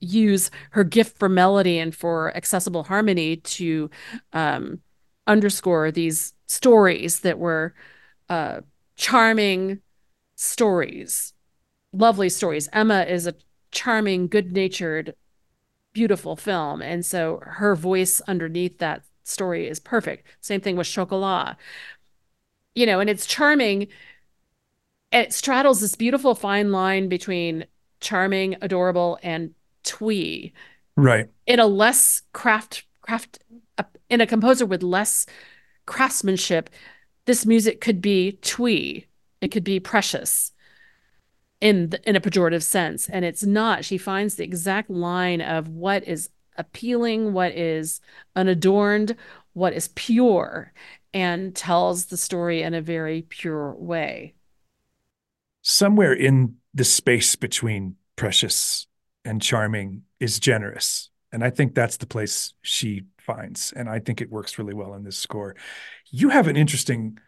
use 0.00 0.50
her 0.70 0.84
gift 0.84 1.18
for 1.18 1.28
melody 1.28 1.78
and 1.78 1.94
for 1.94 2.34
accessible 2.36 2.84
harmony 2.84 3.36
to 3.36 3.90
um, 4.32 4.80
underscore 5.26 5.90
these 5.90 6.34
stories 6.46 7.20
that 7.20 7.38
were 7.38 7.74
uh, 8.28 8.60
charming 8.96 9.80
stories 10.36 11.34
lovely 11.92 12.28
stories. 12.28 12.68
Emma 12.72 13.02
is 13.02 13.26
a 13.26 13.34
charming, 13.70 14.28
good 14.28 14.52
natured, 14.52 15.14
beautiful 15.92 16.36
film. 16.36 16.82
And 16.82 17.04
so 17.04 17.40
her 17.42 17.74
voice 17.74 18.20
underneath 18.22 18.78
that 18.78 19.02
story 19.24 19.68
is 19.68 19.80
perfect. 19.80 20.26
Same 20.40 20.60
thing 20.60 20.76
with 20.76 20.86
Chocolat. 20.86 21.56
You 22.74 22.86
know, 22.86 23.00
and 23.00 23.10
it's 23.10 23.26
charming. 23.26 23.88
It 25.12 25.32
straddles 25.32 25.80
this 25.80 25.94
beautiful 25.94 26.34
fine 26.34 26.70
line 26.70 27.08
between 27.08 27.66
charming, 28.00 28.56
adorable, 28.62 29.18
and 29.22 29.54
twee. 29.82 30.52
Right. 30.96 31.28
In 31.46 31.60
a 31.60 31.66
less 31.66 32.22
craft, 32.32 32.84
craft, 33.00 33.38
in 34.10 34.20
a 34.20 34.26
composer 34.26 34.66
with 34.66 34.82
less 34.82 35.26
craftsmanship, 35.86 36.70
this 37.24 37.46
music 37.46 37.80
could 37.80 38.00
be 38.00 38.38
twee. 38.42 39.06
It 39.40 39.48
could 39.48 39.64
be 39.64 39.80
precious 39.80 40.52
in 41.60 41.90
the, 41.90 42.08
in 42.08 42.14
a 42.14 42.20
pejorative 42.20 42.62
sense 42.62 43.08
and 43.08 43.24
it's 43.24 43.44
not 43.44 43.84
she 43.84 43.98
finds 43.98 44.36
the 44.36 44.44
exact 44.44 44.88
line 44.88 45.40
of 45.40 45.68
what 45.68 46.06
is 46.06 46.30
appealing 46.56 47.32
what 47.32 47.52
is 47.52 48.00
unadorned 48.36 49.16
what 49.54 49.72
is 49.72 49.88
pure 49.88 50.72
and 51.12 51.54
tells 51.54 52.06
the 52.06 52.16
story 52.16 52.62
in 52.62 52.74
a 52.74 52.80
very 52.80 53.22
pure 53.22 53.74
way. 53.74 54.34
Somewhere 55.62 56.12
in 56.12 56.56
the 56.74 56.84
space 56.84 57.36
between 57.36 57.96
precious 58.16 58.86
and 59.24 59.42
charming 59.42 60.02
is 60.20 60.38
generous. 60.38 61.10
And 61.32 61.44
I 61.44 61.50
think 61.50 61.74
that's 61.74 61.98
the 61.98 62.06
place 62.06 62.54
she 62.62 63.02
finds. 63.18 63.72
And 63.72 63.88
I 63.88 63.98
think 63.98 64.20
it 64.20 64.30
works 64.30 64.58
really 64.58 64.74
well 64.74 64.94
in 64.94 65.04
this 65.04 65.18
score. 65.18 65.56
You 66.10 66.30
have 66.30 66.48
an 66.48 66.56
interesting 66.56 67.18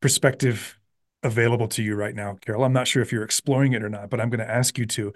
perspective 0.00 0.78
available 1.24 1.66
to 1.68 1.82
you 1.82 1.96
right 1.96 2.14
now, 2.14 2.36
Carol. 2.40 2.64
I'm 2.64 2.72
not 2.72 2.86
sure 2.86 3.02
if 3.02 3.10
you're 3.10 3.24
exploring 3.24 3.72
it 3.72 3.82
or 3.82 3.88
not, 3.88 4.10
but 4.10 4.20
I'm 4.20 4.30
going 4.30 4.46
to 4.46 4.50
ask 4.50 4.78
you 4.78 4.86
to. 4.86 5.12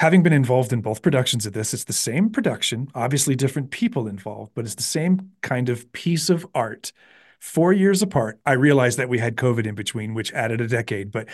Having 0.00 0.24
been 0.24 0.32
involved 0.32 0.72
in 0.72 0.80
both 0.80 1.02
productions 1.02 1.46
of 1.46 1.52
this, 1.52 1.72
it's 1.72 1.84
the 1.84 1.92
same 1.92 2.28
production, 2.28 2.88
obviously 2.96 3.36
different 3.36 3.70
people 3.70 4.08
involved, 4.08 4.50
but 4.54 4.64
it's 4.64 4.74
the 4.74 4.82
same 4.82 5.30
kind 5.40 5.68
of 5.68 5.90
piece 5.92 6.28
of 6.30 6.44
art. 6.52 6.92
Four 7.38 7.72
years 7.72 8.02
apart. 8.02 8.40
I 8.44 8.52
realized 8.52 8.98
that 8.98 9.08
we 9.08 9.18
had 9.18 9.36
COVID 9.36 9.66
in 9.66 9.74
between, 9.74 10.12
which 10.14 10.32
added 10.32 10.60
a 10.60 10.66
decade, 10.66 11.12
but 11.12 11.28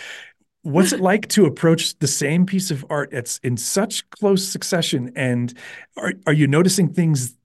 what's 0.63 0.93
it 0.93 1.01
like 1.11 1.29
to 1.29 1.47
approach 1.47 1.99
the 1.99 2.07
same 2.07 2.47
piece 2.47 2.71
of 2.71 2.85
art 2.91 3.13
it's 3.13 3.39
in 3.39 3.57
such 3.57 4.09
close 4.11 4.47
succession 4.47 5.13
and 5.17 5.55
are, 5.97 6.13
are 6.27 6.33
you 6.33 6.47
noticing 6.47 6.93
things 6.93 7.37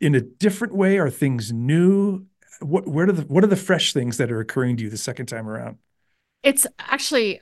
in 0.00 0.14
a 0.14 0.20
different 0.20 0.74
way 0.74 0.98
are 0.98 1.10
things 1.10 1.52
new 1.52 2.24
what 2.60 2.86
where 2.86 3.08
are 3.08 3.12
the 3.12 3.22
what 3.22 3.44
are 3.44 3.48
the 3.48 3.56
fresh 3.56 3.92
things 3.92 4.16
that 4.16 4.30
are 4.30 4.40
occurring 4.40 4.76
to 4.76 4.84
you 4.84 4.90
the 4.90 4.96
second 4.96 5.26
time 5.26 5.48
around 5.48 5.76
it's 6.42 6.66
actually 6.78 7.40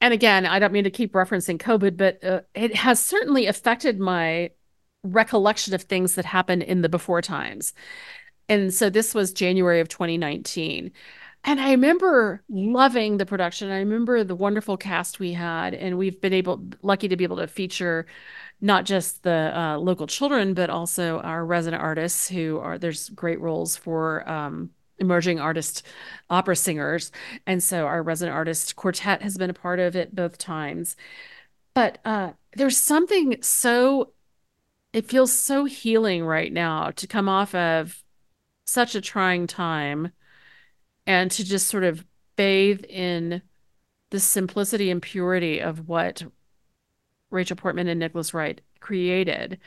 and 0.00 0.14
again 0.14 0.46
i 0.46 0.58
don't 0.58 0.72
mean 0.72 0.84
to 0.84 0.90
keep 0.90 1.12
referencing 1.12 1.58
covid 1.58 1.96
but 1.96 2.22
uh, 2.24 2.40
it 2.54 2.74
has 2.74 3.04
certainly 3.04 3.46
affected 3.46 3.98
my 3.98 4.50
recollection 5.02 5.74
of 5.74 5.82
things 5.82 6.14
that 6.14 6.24
happened 6.24 6.62
in 6.62 6.82
the 6.82 6.88
before 6.88 7.22
times 7.22 7.72
and 8.48 8.72
so 8.72 8.90
this 8.90 9.14
was 9.14 9.32
january 9.32 9.80
of 9.80 9.88
2019 9.88 10.90
and 11.44 11.60
I 11.60 11.70
remember 11.70 12.42
loving 12.48 13.16
the 13.16 13.26
production. 13.26 13.70
I 13.70 13.78
remember 13.78 14.24
the 14.24 14.34
wonderful 14.34 14.76
cast 14.76 15.20
we 15.20 15.32
had, 15.32 15.72
and 15.72 15.96
we've 15.96 16.20
been 16.20 16.32
able, 16.32 16.68
lucky 16.82 17.08
to 17.08 17.16
be 17.16 17.24
able 17.24 17.36
to 17.36 17.46
feature 17.46 18.06
not 18.60 18.84
just 18.84 19.22
the 19.22 19.52
uh, 19.56 19.78
local 19.78 20.06
children, 20.06 20.52
but 20.52 20.68
also 20.68 21.20
our 21.20 21.44
resident 21.46 21.82
artists 21.82 22.28
who 22.28 22.58
are, 22.58 22.76
there's 22.76 23.08
great 23.10 23.40
roles 23.40 23.76
for 23.76 24.28
um, 24.28 24.70
emerging 24.98 25.40
artist 25.40 25.86
opera 26.30 26.56
singers. 26.56 27.12
And 27.46 27.62
so 27.62 27.86
our 27.86 28.02
resident 28.02 28.36
artist 28.36 28.76
quartet 28.76 29.22
has 29.22 29.36
been 29.36 29.50
a 29.50 29.54
part 29.54 29.78
of 29.78 29.96
it 29.96 30.14
both 30.14 30.38
times. 30.38 30.96
But 31.74 31.98
uh, 32.04 32.32
there's 32.56 32.76
something 32.76 33.36
so, 33.42 34.12
it 34.92 35.06
feels 35.06 35.32
so 35.32 35.64
healing 35.64 36.24
right 36.24 36.52
now 36.52 36.90
to 36.92 37.06
come 37.06 37.28
off 37.28 37.54
of 37.54 38.02
such 38.64 38.94
a 38.94 39.00
trying 39.00 39.46
time 39.46 40.12
and 41.06 41.30
to 41.30 41.44
just 41.44 41.68
sort 41.68 41.84
of 41.84 42.04
bathe 42.36 42.84
in 42.84 43.42
the 44.10 44.20
simplicity 44.20 44.90
and 44.90 45.02
purity 45.02 45.60
of 45.60 45.88
what 45.88 46.22
Rachel 47.30 47.56
Portman 47.56 47.88
and 47.88 48.00
Nicholas 48.00 48.32
Wright 48.32 48.60
created. 48.80 49.58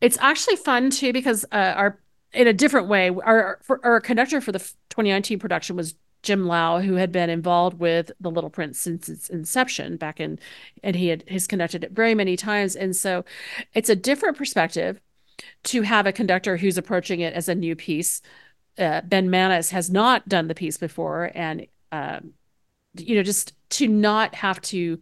It's 0.00 0.18
actually 0.18 0.56
fun 0.56 0.90
too 0.90 1.12
because 1.12 1.44
uh, 1.52 1.74
our 1.76 1.98
in 2.36 2.46
a 2.46 2.52
different 2.52 2.86
way 2.86 3.10
our 3.10 3.60
our 3.82 4.00
conductor 4.00 4.40
for 4.40 4.52
the 4.52 4.58
2019 4.58 5.38
production 5.38 5.76
was 5.76 5.94
Jim 6.22 6.46
Lau, 6.46 6.80
who 6.80 6.94
had 6.94 7.12
been 7.12 7.30
involved 7.30 7.78
with 7.78 8.10
The 8.20 8.30
Little 8.30 8.50
Prince 8.50 8.80
since 8.80 9.08
its 9.08 9.28
inception 9.28 9.96
back 9.96 10.20
in, 10.20 10.38
and 10.82 10.96
he 10.96 11.08
had 11.08 11.24
he's 11.28 11.46
conducted 11.46 11.84
it 11.84 11.92
very 11.92 12.14
many 12.14 12.36
times, 12.36 12.76
and 12.76 12.94
so 12.94 13.24
it's 13.74 13.88
a 13.88 13.96
different 13.96 14.36
perspective 14.36 15.00
to 15.64 15.82
have 15.82 16.06
a 16.06 16.12
conductor 16.12 16.56
who's 16.56 16.78
approaching 16.78 17.20
it 17.20 17.34
as 17.34 17.48
a 17.48 17.54
new 17.54 17.76
piece. 17.76 18.22
Uh, 18.78 19.00
Ben 19.02 19.30
Mannes 19.30 19.70
has 19.70 19.88
not 19.88 20.28
done 20.28 20.48
the 20.48 20.54
piece 20.54 20.76
before, 20.76 21.30
and 21.34 21.66
um, 21.92 22.32
you 22.98 23.14
know, 23.14 23.22
just 23.22 23.52
to 23.70 23.88
not 23.88 24.34
have 24.34 24.60
to 24.62 25.00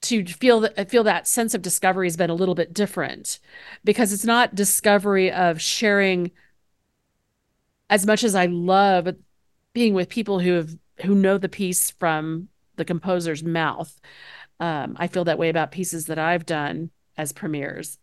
to 0.00 0.24
feel 0.24 0.60
that 0.60 0.90
feel 0.90 1.04
that 1.04 1.26
sense 1.26 1.54
of 1.54 1.62
discovery 1.62 2.06
has 2.06 2.16
been 2.16 2.30
a 2.30 2.34
little 2.34 2.54
bit 2.54 2.72
different 2.72 3.40
because 3.84 4.12
it's 4.12 4.24
not 4.24 4.54
discovery 4.54 5.32
of 5.32 5.60
sharing 5.60 6.30
as 7.90 8.06
much 8.06 8.22
as 8.22 8.34
I 8.34 8.46
love 8.46 9.08
being 9.72 9.94
with 9.94 10.08
people 10.08 10.40
who 10.40 10.52
have 10.52 10.76
who 11.04 11.14
know 11.14 11.38
the 11.38 11.48
piece 11.48 11.90
from 11.90 12.48
the 12.76 12.84
composer's 12.84 13.42
mouth. 13.42 14.00
Um, 14.60 14.96
I 14.98 15.06
feel 15.06 15.24
that 15.24 15.38
way 15.38 15.48
about 15.48 15.72
pieces 15.72 16.06
that 16.06 16.18
I've 16.18 16.46
done 16.46 16.90
as 17.16 17.32
premieres. 17.32 17.98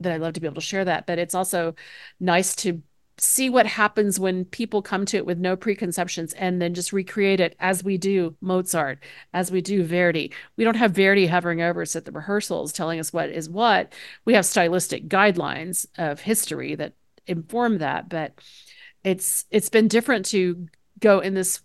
That 0.00 0.12
I 0.12 0.18
love 0.18 0.34
to 0.34 0.40
be 0.40 0.46
able 0.46 0.56
to 0.56 0.60
share 0.60 0.84
that, 0.84 1.06
but 1.06 1.18
it's 1.18 1.34
also 1.34 1.74
nice 2.20 2.54
to 2.56 2.82
see 3.18 3.48
what 3.48 3.66
happens 3.66 4.20
when 4.20 4.44
people 4.44 4.82
come 4.82 5.06
to 5.06 5.16
it 5.16 5.24
with 5.24 5.38
no 5.38 5.56
preconceptions 5.56 6.34
and 6.34 6.60
then 6.60 6.74
just 6.74 6.92
recreate 6.92 7.40
it 7.40 7.56
as 7.58 7.82
we 7.82 7.96
do 7.96 8.36
Mozart, 8.40 8.98
as 9.32 9.50
we 9.50 9.60
do 9.62 9.82
Verdi. 9.82 10.32
We 10.56 10.64
don't 10.64 10.76
have 10.76 10.92
Verdi 10.92 11.26
hovering 11.26 11.62
over 11.62 11.82
us 11.82 11.96
at 11.96 12.04
the 12.04 12.12
rehearsals 12.12 12.72
telling 12.72 13.00
us 13.00 13.12
what 13.12 13.30
is 13.30 13.48
what. 13.48 13.92
We 14.24 14.34
have 14.34 14.44
stylistic 14.44 15.08
guidelines 15.08 15.86
of 15.96 16.20
history 16.20 16.74
that 16.74 16.92
inform 17.26 17.78
that, 17.78 18.08
but 18.08 18.34
it's 19.02 19.46
it's 19.50 19.70
been 19.70 19.88
different 19.88 20.26
to 20.26 20.68
go 21.00 21.20
in 21.20 21.34
this 21.34 21.60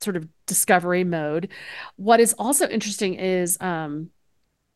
sort 0.00 0.16
of 0.16 0.28
discovery 0.46 1.04
mode. 1.04 1.48
What 1.96 2.20
is 2.20 2.34
also 2.34 2.68
interesting 2.68 3.14
is 3.14 3.58
um, 3.60 4.10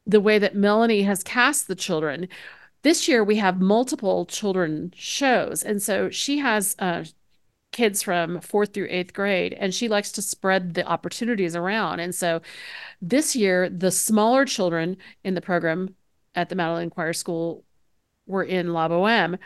the 0.07 0.21
way 0.21 0.39
that 0.39 0.57
Melanie 0.57 1.03
has 1.03 1.23
cast 1.23 1.69
the 1.69 1.75
children 1.75 2.29
this 2.83 3.09
year 3.09 3.25
we 3.25 3.37
have 3.37 3.61
multiple 3.61 4.27
children 4.27 4.93
shows. 4.97 5.63
And 5.63 5.83
so 5.83 6.11
she 6.11 6.39
has 6.39 6.77
uh, 6.79 7.05
kids 7.73 8.03
from 8.03 8.41
fourth 8.41 8.75
through 8.75 8.89
eighth 8.91 9.13
grade, 9.13 9.55
and 9.55 9.75
she 9.75 9.89
likes 9.89 10.13
to 10.13 10.23
spread 10.23 10.75
the 10.75 10.87
opportunities 10.87 11.57
around. 11.57 12.01
And 12.01 12.15
so 12.15 12.43
this 13.01 13.35
year, 13.35 13.69
the 13.69 13.91
smaller 13.91 14.45
children 14.45 14.97
in 15.25 15.35
the 15.35 15.41
program 15.41 15.95
at 16.35 16.49
the 16.49 16.55
Madeleine 16.55 16.91
Choir 16.91 17.13
School 17.13 17.65
were 18.27 18.45
in 18.45 18.73
La 18.73 18.89
Boheme. 18.89 19.39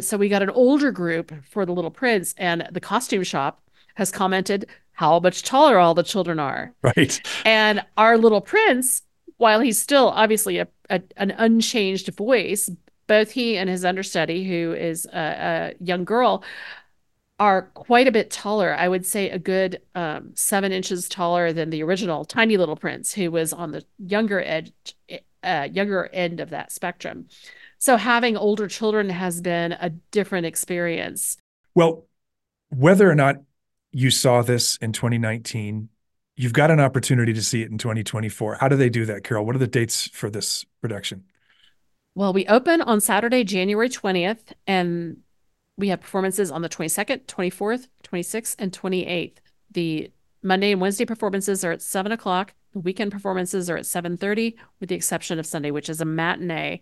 So 0.00 0.16
we 0.16 0.28
got 0.28 0.42
an 0.42 0.50
older 0.50 0.90
group 0.90 1.32
for 1.44 1.64
the 1.64 1.72
Little 1.72 1.90
Prince, 1.90 2.34
and 2.38 2.68
the 2.72 2.80
costume 2.80 3.22
shop 3.22 3.62
has 3.94 4.10
commented 4.10 4.66
how 4.92 5.20
much 5.20 5.42
taller 5.42 5.78
all 5.78 5.94
the 5.94 6.02
children 6.02 6.38
are. 6.40 6.72
Right. 6.82 7.20
And 7.44 7.84
our 7.96 8.16
Little 8.16 8.40
Prince 8.40 9.02
while 9.38 9.60
he's 9.60 9.80
still 9.80 10.08
obviously 10.08 10.58
a, 10.58 10.68
a, 10.90 11.02
an 11.16 11.32
unchanged 11.32 12.14
voice, 12.14 12.70
both 13.06 13.30
he 13.30 13.56
and 13.56 13.68
his 13.68 13.84
understudy, 13.84 14.44
who 14.44 14.72
is 14.72 15.06
a, 15.06 15.18
a, 15.18 15.84
young 15.84 16.04
girl, 16.04 16.42
are 17.38 17.62
quite 17.74 18.08
a 18.08 18.12
bit 18.12 18.30
taller. 18.30 18.74
I 18.74 18.88
would 18.88 19.04
say 19.04 19.30
a 19.30 19.38
good 19.38 19.80
um, 19.94 20.30
seven 20.34 20.72
inches 20.72 21.08
taller 21.08 21.52
than 21.52 21.70
the 21.70 21.82
original 21.82 22.24
Tiny 22.24 22.56
Little 22.56 22.76
Prince, 22.76 23.12
who 23.12 23.30
was 23.30 23.52
on 23.52 23.72
the 23.72 23.84
younger 23.98 24.42
edge, 24.42 24.72
uh, 25.42 25.68
younger 25.70 26.08
end 26.12 26.40
of 26.40 26.50
that 26.50 26.72
spectrum. 26.72 27.28
So 27.78 27.96
having 27.96 28.36
older 28.36 28.68
children 28.68 29.10
has 29.10 29.40
been 29.40 29.72
a 29.72 29.90
different 29.90 30.46
experience. 30.46 31.36
Well, 31.74 32.06
whether 32.70 33.08
or 33.08 33.14
not 33.14 33.36
you 33.92 34.10
saw 34.10 34.42
this 34.42 34.76
in 34.78 34.92
2019 34.92 35.90
you've 36.36 36.52
got 36.52 36.70
an 36.70 36.80
opportunity 36.80 37.32
to 37.32 37.42
see 37.42 37.62
it 37.62 37.70
in 37.70 37.78
2024. 37.78 38.56
How 38.56 38.68
do 38.68 38.76
they 38.76 38.90
do 38.90 39.06
that, 39.06 39.24
Carol? 39.24 39.44
What 39.44 39.56
are 39.56 39.60
the 39.60 39.66
dates 39.66 40.08
for 40.08 40.30
this 40.30 40.64
production? 40.80 41.24
Well, 42.14 42.32
we 42.32 42.46
open 42.46 42.80
on 42.82 43.00
Saturday, 43.00 43.44
January 43.44 43.88
20th, 43.88 44.52
and 44.66 45.18
we 45.76 45.88
have 45.88 46.00
performances 46.00 46.50
on 46.50 46.62
the 46.62 46.68
22nd, 46.68 47.26
24th, 47.26 47.88
26th, 48.04 48.56
and 48.58 48.72
28th. 48.72 49.36
The 49.72 50.10
Monday 50.42 50.72
and 50.72 50.80
Wednesday 50.80 51.04
performances 51.04 51.64
are 51.64 51.72
at 51.72 51.82
7 51.82 52.12
o'clock. 52.12 52.54
The 52.72 52.78
weekend 52.80 53.12
performances 53.12 53.68
are 53.68 53.76
at 53.76 53.84
7.30, 53.84 54.54
with 54.80 54.88
the 54.88 54.94
exception 54.94 55.38
of 55.38 55.46
Sunday, 55.46 55.70
which 55.70 55.88
is 55.88 56.00
a 56.00 56.04
matinee. 56.04 56.80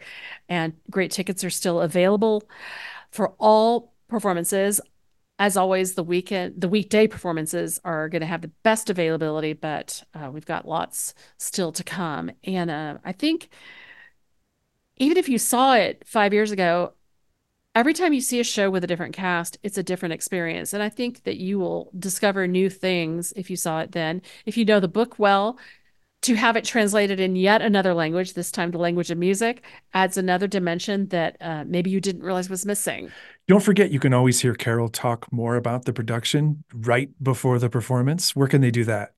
And 0.49 0.75
great 0.91 1.11
tickets 1.11 1.43
are 1.45 1.51
still 1.51 1.81
available 1.81 2.45
for 3.11 3.29
all 3.39 3.93
performances 4.09 4.81
as 5.39 5.57
always, 5.57 5.95
the 5.95 6.05
weekend, 6.05 6.61
the 6.61 6.69
weekday 6.69 7.09
performances 7.09 7.81
are 7.85 8.09
going 8.09 8.21
to 8.21 8.27
have 8.27 8.43
the 8.43 8.53
best 8.63 8.89
availability, 8.89 9.53
but 9.53 10.05
uh, 10.15 10.31
we've 10.31 10.47
got 10.47 10.69
lots 10.69 11.15
still 11.39 11.73
to 11.73 11.83
come. 11.83 12.31
And 12.45 12.71
uh, 12.71 12.99
I 13.05 13.13
think 13.13 13.49
even 14.97 15.17
if 15.17 15.29
you 15.29 15.39
saw 15.39 15.75
it 15.75 16.05
five 16.07 16.33
years 16.33 16.53
ago, 16.53 16.93
every 17.75 17.95
time 17.95 18.13
you 18.13 18.21
see 18.21 18.39
a 18.39 18.45
show 18.45 18.71
with 18.71 18.85
a 18.85 18.87
different 18.87 19.15
cast, 19.15 19.59
it's 19.65 19.77
a 19.77 19.83
different 19.83 20.13
experience. 20.13 20.73
And 20.73 20.83
I 20.83 20.89
think 20.89 21.25
that 21.25 21.37
you 21.37 21.59
will 21.59 21.91
discover 21.99 22.47
new 22.47 22.71
things 22.71 23.33
if 23.35 23.51
you 23.51 23.57
saw 23.57 23.81
it 23.81 23.91
then. 23.91 24.23
If 24.47 24.57
you 24.57 24.65
know 24.65 24.79
the 24.79 24.87
book 24.87 25.19
well, 25.19 25.59
to 26.23 26.37
have 26.37 26.57
it 26.57 26.65
translated 26.65 27.21
in 27.21 27.37
yet 27.37 27.61
another 27.61 27.93
language, 27.93 28.33
this 28.33 28.51
time 28.51 28.71
the 28.71 28.79
language 28.79 29.11
of 29.11 29.19
music, 29.19 29.63
adds 29.93 30.17
another 30.17 30.47
dimension 30.47 31.09
that 31.09 31.37
uh, 31.41 31.65
maybe 31.67 31.91
you 31.91 32.01
didn't 32.01 32.23
realize 32.23 32.49
was 32.49 32.65
missing. 32.65 33.11
Don't 33.47 33.63
forget, 33.63 33.91
you 33.91 34.01
can 34.01 34.15
always 34.15 34.41
hear 34.41 34.55
Carol 34.55 34.89
talk 34.89 35.31
more 35.31 35.57
about 35.57 35.85
the 35.85 35.93
production 35.93 36.65
right 36.73 37.11
before 37.23 37.59
the 37.59 37.69
performance. 37.69 38.35
Where 38.35 38.49
can 38.49 38.63
they 38.63 38.71
do 38.71 38.85
that? 38.85 39.13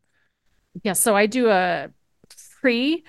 Yeah, 0.83 0.95
so 0.95 1.15
I 1.15 1.27
do 1.27 1.49
a 1.49 1.91
pre 2.61 3.05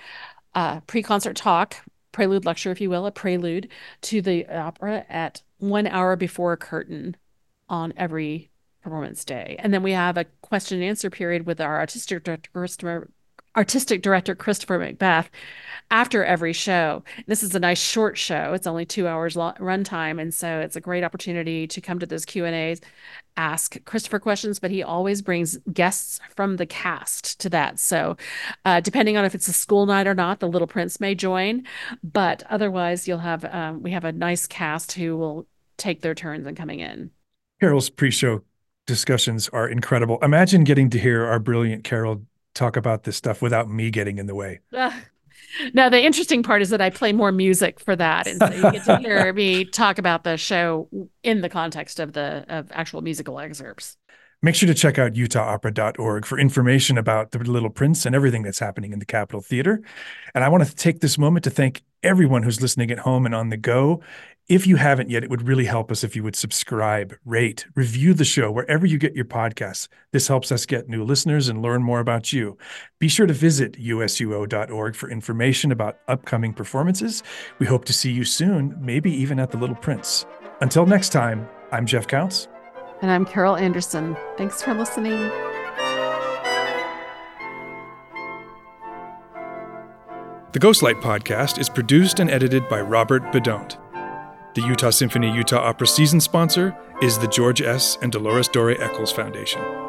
uh, 0.54 0.80
pre 0.80 1.02
concert 1.02 1.36
talk, 1.36 1.76
prelude 2.12 2.44
lecture, 2.44 2.70
if 2.70 2.80
you 2.80 2.88
will, 2.88 3.06
a 3.06 3.10
prelude 3.10 3.68
to 4.02 4.22
the 4.22 4.46
opera 4.46 5.04
at 5.08 5.42
one 5.58 5.86
hour 5.86 6.14
before 6.14 6.52
a 6.52 6.56
curtain 6.56 7.16
on 7.68 7.92
every 7.96 8.50
performance 8.82 9.24
day. 9.24 9.56
And 9.58 9.74
then 9.74 9.82
we 9.82 9.92
have 9.92 10.16
a 10.16 10.24
question 10.40 10.78
and 10.78 10.88
answer 10.88 11.10
period 11.10 11.46
with 11.46 11.60
our 11.60 11.78
artistic 11.78 12.22
director, 12.22 13.10
artistic 13.58 14.02
director 14.02 14.36
Christopher 14.36 14.78
McBeth 14.78 15.26
after 15.90 16.24
every 16.24 16.52
show. 16.52 17.02
This 17.26 17.42
is 17.42 17.56
a 17.56 17.60
nice 17.60 17.80
short 17.80 18.16
show. 18.16 18.52
It's 18.52 18.68
only 18.68 18.86
two 18.86 19.08
hours 19.08 19.34
long, 19.34 19.54
runtime, 19.54 20.20
and 20.22 20.32
so 20.32 20.60
it's 20.60 20.76
a 20.76 20.80
great 20.80 21.02
opportunity 21.02 21.66
to 21.66 21.80
come 21.80 21.98
to 21.98 22.06
those 22.06 22.24
Q 22.24 22.44
and 22.44 22.54
A's, 22.54 22.80
ask 23.36 23.84
Christopher 23.84 24.20
questions. 24.20 24.60
But 24.60 24.70
he 24.70 24.84
always 24.84 25.22
brings 25.22 25.58
guests 25.72 26.20
from 26.36 26.56
the 26.56 26.66
cast 26.66 27.40
to 27.40 27.50
that. 27.50 27.80
So 27.80 28.16
uh, 28.64 28.78
depending 28.80 29.16
on 29.16 29.24
if 29.24 29.34
it's 29.34 29.48
a 29.48 29.52
school 29.52 29.86
night 29.86 30.06
or 30.06 30.14
not, 30.14 30.38
the 30.38 30.48
Little 30.48 30.68
Prince 30.68 31.00
may 31.00 31.16
join. 31.16 31.64
But 32.04 32.44
otherwise, 32.48 33.08
you'll 33.08 33.18
have 33.18 33.44
um, 33.44 33.82
we 33.82 33.90
have 33.90 34.04
a 34.04 34.12
nice 34.12 34.46
cast 34.46 34.92
who 34.92 35.16
will 35.16 35.48
take 35.78 36.00
their 36.02 36.14
turns 36.14 36.46
and 36.46 36.56
coming 36.56 36.78
in. 36.78 37.10
Carol's 37.60 37.90
pre-show 37.90 38.42
discussions 38.86 39.48
are 39.48 39.68
incredible. 39.68 40.18
Imagine 40.22 40.62
getting 40.62 40.90
to 40.90 40.98
hear 40.98 41.24
our 41.24 41.40
brilliant 41.40 41.82
Carol 41.82 42.22
talk 42.58 42.76
about 42.76 43.04
this 43.04 43.16
stuff 43.16 43.40
without 43.40 43.70
me 43.70 43.90
getting 43.90 44.18
in 44.18 44.26
the 44.26 44.34
way. 44.34 44.60
Uh, 44.72 44.92
now 45.74 45.88
the 45.88 46.02
interesting 46.02 46.42
part 46.42 46.62
is 46.62 46.70
that 46.70 46.80
I 46.80 46.90
play 46.90 47.12
more 47.12 47.32
music 47.32 47.80
for 47.80 47.96
that, 47.96 48.26
and 48.26 48.38
so 48.38 48.50
you 48.50 48.62
get 48.72 48.84
to 48.84 48.98
hear 48.98 49.32
me 49.34 49.64
talk 49.64 49.98
about 49.98 50.24
the 50.24 50.36
show 50.36 50.88
in 51.22 51.40
the 51.40 51.48
context 51.48 52.00
of 52.00 52.12
the 52.12 52.44
of 52.48 52.70
actual 52.72 53.00
musical 53.00 53.38
excerpts. 53.38 53.96
Make 54.40 54.54
sure 54.54 54.68
to 54.68 54.74
check 54.74 55.00
out 55.00 55.14
utahopera.org 55.14 56.24
for 56.24 56.38
information 56.38 56.96
about 56.96 57.32
The 57.32 57.38
Little 57.38 57.70
Prince 57.70 58.06
and 58.06 58.14
everything 58.14 58.42
that's 58.42 58.60
happening 58.60 58.92
in 58.92 59.00
the 59.00 59.04
Capitol 59.04 59.40
Theatre. 59.40 59.82
And 60.32 60.44
I 60.44 60.48
want 60.48 60.64
to 60.64 60.76
take 60.76 61.00
this 61.00 61.18
moment 61.18 61.42
to 61.44 61.50
thank 61.50 61.82
everyone 62.04 62.44
who's 62.44 62.62
listening 62.62 62.92
at 62.92 63.00
home 63.00 63.26
and 63.26 63.34
on 63.34 63.48
the 63.48 63.56
go. 63.56 64.00
If 64.48 64.66
you 64.66 64.76
haven't 64.76 65.10
yet, 65.10 65.22
it 65.22 65.28
would 65.28 65.46
really 65.46 65.66
help 65.66 65.92
us 65.92 66.02
if 66.02 66.16
you 66.16 66.22
would 66.22 66.34
subscribe, 66.34 67.14
rate, 67.26 67.66
review 67.74 68.14
the 68.14 68.24
show 68.24 68.50
wherever 68.50 68.86
you 68.86 68.96
get 68.96 69.14
your 69.14 69.26
podcasts. 69.26 69.88
This 70.10 70.26
helps 70.26 70.50
us 70.50 70.64
get 70.64 70.88
new 70.88 71.04
listeners 71.04 71.48
and 71.48 71.60
learn 71.60 71.82
more 71.82 72.00
about 72.00 72.32
you. 72.32 72.56
Be 72.98 73.08
sure 73.08 73.26
to 73.26 73.34
visit 73.34 73.72
usuo.org 73.72 74.96
for 74.96 75.10
information 75.10 75.70
about 75.70 75.98
upcoming 76.08 76.54
performances. 76.54 77.22
We 77.58 77.66
hope 77.66 77.84
to 77.84 77.92
see 77.92 78.10
you 78.10 78.24
soon, 78.24 78.74
maybe 78.80 79.12
even 79.12 79.38
at 79.38 79.50
the 79.50 79.58
Little 79.58 79.76
Prince. 79.76 80.24
Until 80.62 80.86
next 80.86 81.10
time, 81.10 81.46
I'm 81.70 81.84
Jeff 81.84 82.06
Counts. 82.06 82.48
And 83.02 83.10
I'm 83.10 83.26
Carol 83.26 83.54
Anderson. 83.54 84.16
Thanks 84.38 84.62
for 84.62 84.72
listening. 84.72 85.28
The 90.52 90.58
Ghostlight 90.58 91.02
podcast 91.02 91.58
is 91.58 91.68
produced 91.68 92.18
and 92.18 92.30
edited 92.30 92.66
by 92.70 92.80
Robert 92.80 93.30
Bedont. 93.30 93.76
The 94.54 94.62
Utah 94.62 94.90
Symphony 94.90 95.30
Utah 95.30 95.58
Opera 95.58 95.86
season 95.86 96.20
sponsor 96.20 96.76
is 97.00 97.18
the 97.18 97.28
George 97.28 97.60
S. 97.60 97.98
and 98.02 98.10
Dolores 98.10 98.48
Dore 98.48 98.70
Eccles 98.70 99.12
Foundation. 99.12 99.87